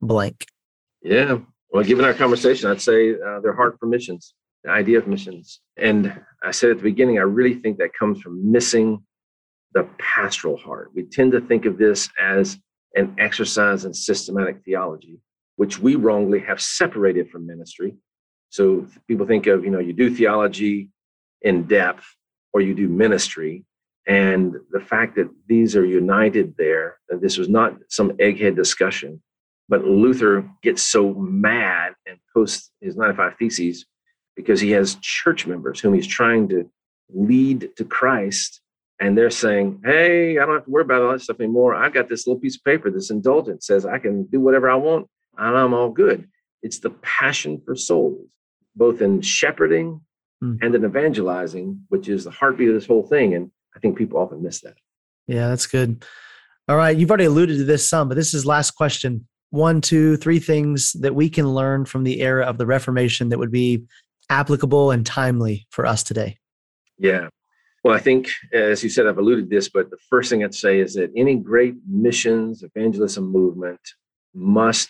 blank. 0.01 0.45
Yeah. 1.01 1.39
Well, 1.71 1.83
given 1.83 2.05
our 2.05 2.13
conversation, 2.13 2.69
I'd 2.69 2.81
say 2.81 3.15
uh, 3.15 3.39
their 3.39 3.55
heart 3.55 3.77
for 3.79 3.87
missions, 3.87 4.35
the 4.63 4.69
idea 4.69 4.99
of 4.99 5.07
missions. 5.07 5.59
And 5.77 6.21
I 6.43 6.51
said 6.51 6.69
at 6.69 6.77
the 6.77 6.83
beginning, 6.83 7.17
I 7.17 7.23
really 7.23 7.55
think 7.55 7.79
that 7.79 7.93
comes 7.97 8.21
from 8.21 8.51
missing 8.51 9.03
the 9.73 9.87
pastoral 9.97 10.57
heart. 10.57 10.91
We 10.93 11.03
tend 11.03 11.31
to 11.31 11.41
think 11.41 11.65
of 11.65 11.77
this 11.77 12.09
as 12.21 12.59
an 12.95 13.15
exercise 13.17 13.85
in 13.85 13.93
systematic 13.93 14.63
theology 14.63 15.19
which 15.55 15.79
we 15.79 15.95
wrongly 15.95 16.39
have 16.39 16.61
separated 16.61 17.29
from 17.29 17.45
ministry. 17.45 17.95
So 18.49 18.87
people 19.07 19.25
think 19.25 19.47
of, 19.47 19.63
you 19.63 19.71
know, 19.71 19.79
you 19.79 19.93
do 19.93 20.13
theology 20.13 20.89
in 21.41 21.63
depth 21.63 22.05
or 22.53 22.61
you 22.61 22.75
do 22.75 22.87
ministry. 22.87 23.65
And 24.07 24.55
the 24.71 24.79
fact 24.79 25.15
that 25.15 25.29
these 25.47 25.75
are 25.75 25.85
united 25.85 26.55
there, 26.57 26.97
that 27.09 27.21
this 27.21 27.37
was 27.37 27.47
not 27.47 27.77
some 27.89 28.11
egghead 28.13 28.55
discussion, 28.55 29.21
but 29.69 29.85
Luther 29.85 30.49
gets 30.63 30.83
so 30.83 31.13
mad 31.13 31.93
and 32.05 32.17
posts 32.33 32.71
his 32.81 32.95
95 32.95 33.37
Theses 33.37 33.85
because 34.35 34.59
he 34.59 34.71
has 34.71 34.95
church 35.01 35.47
members 35.47 35.79
whom 35.79 35.93
he's 35.93 36.07
trying 36.07 36.49
to 36.49 36.69
lead 37.13 37.69
to 37.77 37.85
Christ. 37.85 38.61
And 38.99 39.17
they're 39.17 39.29
saying, 39.29 39.81
Hey, 39.85 40.37
I 40.37 40.45
don't 40.45 40.55
have 40.55 40.65
to 40.65 40.71
worry 40.71 40.83
about 40.83 41.03
all 41.03 41.11
that 41.11 41.21
stuff 41.21 41.39
anymore. 41.39 41.75
I've 41.75 41.93
got 41.93 42.09
this 42.09 42.27
little 42.27 42.39
piece 42.41 42.57
of 42.57 42.63
paper, 42.63 42.89
this 42.89 43.11
indulgence 43.11 43.67
says 43.67 43.85
I 43.85 43.99
can 43.99 44.23
do 44.25 44.39
whatever 44.39 44.69
I 44.69 44.75
want 44.75 45.07
and 45.37 45.57
I'm 45.57 45.73
all 45.73 45.89
good. 45.89 46.27
It's 46.61 46.79
the 46.79 46.91
passion 47.01 47.61
for 47.65 47.75
souls, 47.75 48.27
both 48.75 49.01
in 49.01 49.21
shepherding 49.21 50.01
mm. 50.43 50.57
and 50.61 50.75
in 50.75 50.85
evangelizing, 50.85 51.81
which 51.89 52.07
is 52.07 52.23
the 52.25 52.31
heartbeat 52.31 52.69
of 52.69 52.75
this 52.75 52.85
whole 52.85 53.07
thing. 53.07 53.33
And 53.33 53.51
I 53.75 53.79
think 53.79 53.97
people 53.97 54.19
often 54.19 54.43
miss 54.43 54.61
that. 54.61 54.75
Yeah, 55.27 55.47
that's 55.47 55.67
good. 55.67 56.05
All 56.67 56.77
right. 56.77 56.95
You've 56.95 57.09
already 57.09 57.25
alluded 57.25 57.57
to 57.57 57.63
this 57.63 57.87
some, 57.89 58.07
but 58.07 58.15
this 58.15 58.33
is 58.33 58.45
last 58.45 58.71
question. 58.71 59.27
One, 59.49 59.81
two, 59.81 60.17
three 60.17 60.39
things 60.39 60.93
that 60.93 61.15
we 61.15 61.29
can 61.29 61.49
learn 61.49 61.85
from 61.85 62.03
the 62.03 62.21
era 62.21 62.45
of 62.45 62.57
the 62.57 62.65
Reformation 62.65 63.29
that 63.29 63.39
would 63.39 63.51
be 63.51 63.83
applicable 64.29 64.91
and 64.91 65.05
timely 65.05 65.67
for 65.71 65.85
us 65.85 66.03
today. 66.03 66.37
Yeah. 66.97 67.27
Well, 67.83 67.95
I 67.95 67.99
think, 67.99 68.29
as 68.53 68.83
you 68.83 68.89
said, 68.89 69.07
I've 69.07 69.17
alluded 69.17 69.49
to 69.49 69.55
this, 69.55 69.67
but 69.67 69.89
the 69.89 69.97
first 70.09 70.29
thing 70.29 70.43
I'd 70.43 70.53
say 70.53 70.79
is 70.79 70.93
that 70.93 71.11
any 71.17 71.35
great 71.35 71.75
missions 71.87 72.63
evangelism 72.63 73.29
movement 73.29 73.79
must 74.33 74.89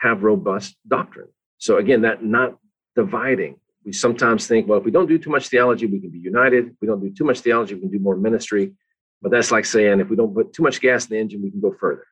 have 0.00 0.22
robust 0.22 0.76
doctrine. 0.86 1.28
So 1.58 1.78
again, 1.78 2.02
that 2.02 2.24
not 2.24 2.58
dividing. 2.96 3.56
We 3.84 3.92
sometimes 3.92 4.46
think, 4.46 4.68
well, 4.68 4.78
if 4.78 4.84
we 4.84 4.90
don't 4.90 5.08
do 5.08 5.18
too 5.18 5.30
much 5.30 5.48
theology, 5.48 5.86
we 5.86 6.00
can 6.00 6.10
be 6.10 6.18
united. 6.18 6.66
If 6.66 6.72
we 6.80 6.86
don't 6.86 7.00
do 7.00 7.10
too 7.10 7.24
much 7.24 7.40
theology, 7.40 7.74
we 7.74 7.80
can 7.80 7.90
do 7.90 7.98
more 7.98 8.16
ministry. 8.16 8.74
But 9.22 9.30
that's 9.30 9.50
like 9.50 9.64
saying 9.64 10.00
if 10.00 10.08
we 10.08 10.16
don't 10.16 10.34
put 10.34 10.52
too 10.52 10.62
much 10.62 10.80
gas 10.80 11.06
in 11.06 11.10
the 11.14 11.20
engine, 11.20 11.42
we 11.42 11.50
can 11.50 11.60
go 11.60 11.74
further. 11.78 12.04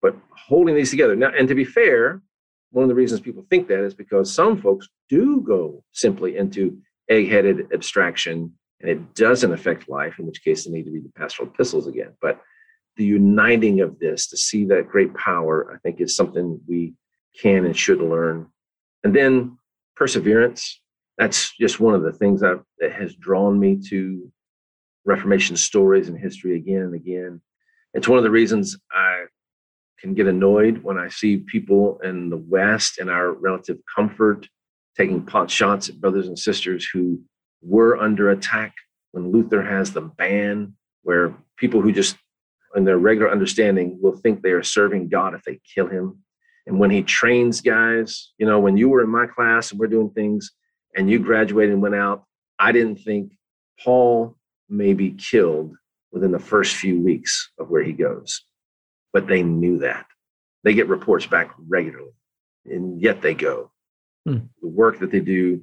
But 0.00 0.16
holding 0.30 0.74
these 0.74 0.90
together. 0.90 1.14
Now, 1.14 1.30
and 1.36 1.48
to 1.48 1.54
be 1.54 1.64
fair, 1.64 2.22
one 2.70 2.82
of 2.82 2.88
the 2.88 2.94
reasons 2.94 3.20
people 3.20 3.44
think 3.48 3.68
that 3.68 3.84
is 3.84 3.94
because 3.94 4.34
some 4.34 4.60
folks 4.60 4.88
do 5.08 5.42
go 5.42 5.84
simply 5.92 6.36
into 6.36 6.78
egg-headed 7.08 7.72
abstraction 7.72 8.52
and 8.80 8.90
it 8.90 9.14
doesn't 9.14 9.52
affect 9.52 9.88
life, 9.88 10.18
in 10.18 10.26
which 10.26 10.42
case 10.42 10.64
they 10.64 10.72
need 10.72 10.84
to 10.84 10.90
read 10.90 11.04
the 11.04 11.12
pastoral 11.12 11.48
epistles 11.48 11.86
again. 11.86 12.12
But 12.20 12.40
the 12.96 13.04
uniting 13.04 13.80
of 13.80 13.98
this 13.98 14.26
to 14.28 14.36
see 14.36 14.64
that 14.66 14.88
great 14.88 15.14
power, 15.14 15.72
I 15.72 15.78
think, 15.78 16.00
is 16.00 16.16
something 16.16 16.60
we 16.66 16.94
can 17.40 17.64
and 17.64 17.76
should 17.76 18.00
learn. 18.00 18.46
And 19.04 19.14
then 19.14 19.58
perseverance. 19.96 20.80
That's 21.18 21.54
just 21.56 21.80
one 21.80 21.94
of 21.94 22.02
the 22.02 22.12
things 22.12 22.40
that, 22.40 22.62
that 22.78 22.92
has 22.92 23.14
drawn 23.14 23.58
me 23.58 23.80
to 23.88 24.30
Reformation 25.04 25.56
stories 25.56 26.08
and 26.08 26.18
history 26.18 26.56
again 26.56 26.82
and 26.82 26.94
again. 26.94 27.40
It's 27.94 28.08
one 28.08 28.18
of 28.18 28.24
the 28.24 28.30
reasons 28.30 28.78
I 28.92 29.24
can 29.98 30.14
get 30.14 30.26
annoyed 30.26 30.82
when 30.82 30.98
I 30.98 31.08
see 31.08 31.38
people 31.38 31.98
in 32.02 32.30
the 32.30 32.36
West 32.36 32.98
in 32.98 33.08
our 33.08 33.32
relative 33.32 33.78
comfort 33.94 34.48
taking 34.96 35.24
pot 35.24 35.50
shots 35.50 35.88
at 35.88 36.00
brothers 36.00 36.28
and 36.28 36.38
sisters 36.38 36.88
who 36.92 37.20
were 37.62 37.98
under 37.98 38.30
attack 38.30 38.74
when 39.12 39.30
Luther 39.30 39.62
has 39.62 39.92
the 39.92 40.00
ban, 40.02 40.74
where 41.02 41.34
people 41.56 41.80
who 41.80 41.92
just, 41.92 42.16
in 42.74 42.84
their 42.84 42.98
regular 42.98 43.30
understanding, 43.30 43.98
will 44.00 44.16
think 44.16 44.42
they 44.42 44.50
are 44.50 44.62
serving 44.62 45.08
God 45.08 45.34
if 45.34 45.42
they 45.42 45.60
kill 45.74 45.86
him 45.86 46.22
and 46.66 46.78
when 46.78 46.90
he 46.90 47.02
trains 47.02 47.60
guys, 47.60 48.32
you 48.38 48.46
know, 48.46 48.60
when 48.60 48.76
you 48.76 48.88
were 48.88 49.02
in 49.02 49.10
my 49.10 49.26
class 49.26 49.70
and 49.70 49.80
we're 49.80 49.86
doing 49.88 50.10
things 50.10 50.50
and 50.96 51.10
you 51.10 51.18
graduated 51.18 51.72
and 51.72 51.82
went 51.82 51.94
out, 51.94 52.24
I 52.58 52.72
didn't 52.72 52.96
think 52.96 53.32
Paul 53.82 54.36
may 54.68 54.94
be 54.94 55.10
killed 55.12 55.74
within 56.12 56.30
the 56.30 56.38
first 56.38 56.76
few 56.76 57.00
weeks 57.00 57.50
of 57.58 57.70
where 57.70 57.82
he 57.82 57.92
goes. 57.92 58.42
But 59.12 59.26
they 59.26 59.42
knew 59.42 59.78
that. 59.78 60.06
They 60.64 60.74
get 60.74 60.88
reports 60.88 61.26
back 61.26 61.50
regularly, 61.68 62.12
and 62.66 63.00
yet 63.02 63.20
they 63.20 63.34
go. 63.34 63.72
Hmm. 64.24 64.38
The 64.60 64.68
work 64.68 65.00
that 65.00 65.10
they 65.10 65.20
do, 65.20 65.62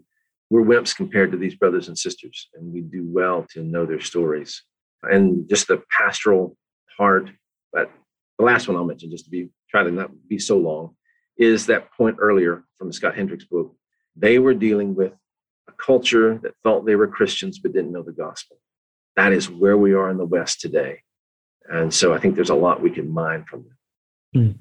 we're 0.50 0.64
wimps 0.64 0.96
compared 0.96 1.32
to 1.32 1.38
these 1.38 1.56
brothers 1.56 1.88
and 1.88 1.98
sisters, 1.98 2.50
and 2.54 2.74
we 2.74 2.82
do 2.82 3.06
well 3.08 3.48
to 3.54 3.64
know 3.64 3.86
their 3.86 4.02
stories 4.02 4.62
and 5.04 5.48
just 5.50 5.68
the 5.68 5.82
pastoral 5.90 6.58
heart. 6.98 7.30
But 7.72 7.90
the 8.38 8.46
last 8.46 8.68
one 8.68 8.76
I'll 8.76 8.86
mention, 8.86 9.10
just 9.10 9.26
to 9.26 9.32
be 9.32 9.50
try 9.70 9.84
to 9.84 9.92
not 9.92 10.12
be 10.28 10.40
so 10.40 10.58
long, 10.58 10.96
is 11.38 11.66
that 11.68 11.92
point 11.94 12.18
earlier 12.20 12.64
from 12.78 12.88
the 12.88 12.94
Scott 12.94 13.16
Hendrix 13.16 13.46
book. 13.46 13.76
They 14.16 14.40
were 14.40 14.54
dealing 14.54 14.96
with 14.96 15.14
a 15.68 15.72
culture 15.74 16.40
that 16.44 16.54
thought 16.64 16.86
they 16.86 16.96
were 16.96 17.08
Christians 17.08 17.60
but 17.60 17.74
didn't 17.74 17.92
know 17.92 18.04
the 18.04 18.12
gospel. 18.12 18.58
That 19.16 19.34
is 19.34 19.50
where 19.50 19.78
we 19.78 19.94
are 19.94 20.10
in 20.10 20.18
the 20.18 20.26
West 20.26 20.62
today. 20.62 21.02
And 21.70 21.94
so 21.94 22.14
I 22.14 22.20
think 22.20 22.36
there's 22.36 22.50
a 22.50 22.56
lot 22.56 22.82
we 22.82 22.90
can 22.90 23.10
mine 23.10 23.46
from 23.48 23.66
that. 23.66 24.40
Mm. 24.40 24.58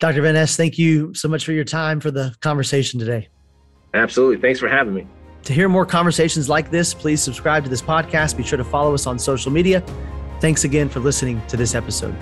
Dr. 0.00 0.22
Van 0.22 0.34
Neste, 0.34 0.56
thank 0.56 0.78
you 0.78 1.14
so 1.14 1.28
much 1.28 1.44
for 1.44 1.52
your 1.52 1.64
time 1.64 2.00
for 2.00 2.10
the 2.10 2.34
conversation 2.40 2.98
today. 2.98 3.28
Absolutely. 3.92 4.40
Thanks 4.40 4.60
for 4.60 4.68
having 4.68 4.94
me. 4.94 5.06
To 5.44 5.52
hear 5.52 5.68
more 5.68 5.86
conversations 5.86 6.48
like 6.48 6.70
this, 6.70 6.94
please 6.94 7.22
subscribe 7.22 7.64
to 7.64 7.70
this 7.70 7.82
podcast. 7.82 8.36
Be 8.36 8.42
sure 8.42 8.56
to 8.56 8.64
follow 8.64 8.94
us 8.94 9.06
on 9.06 9.18
social 9.18 9.52
media. 9.52 9.82
Thanks 10.40 10.64
again 10.64 10.88
for 10.88 11.00
listening 11.00 11.40
to 11.48 11.56
this 11.56 11.74
episode. 11.74 12.16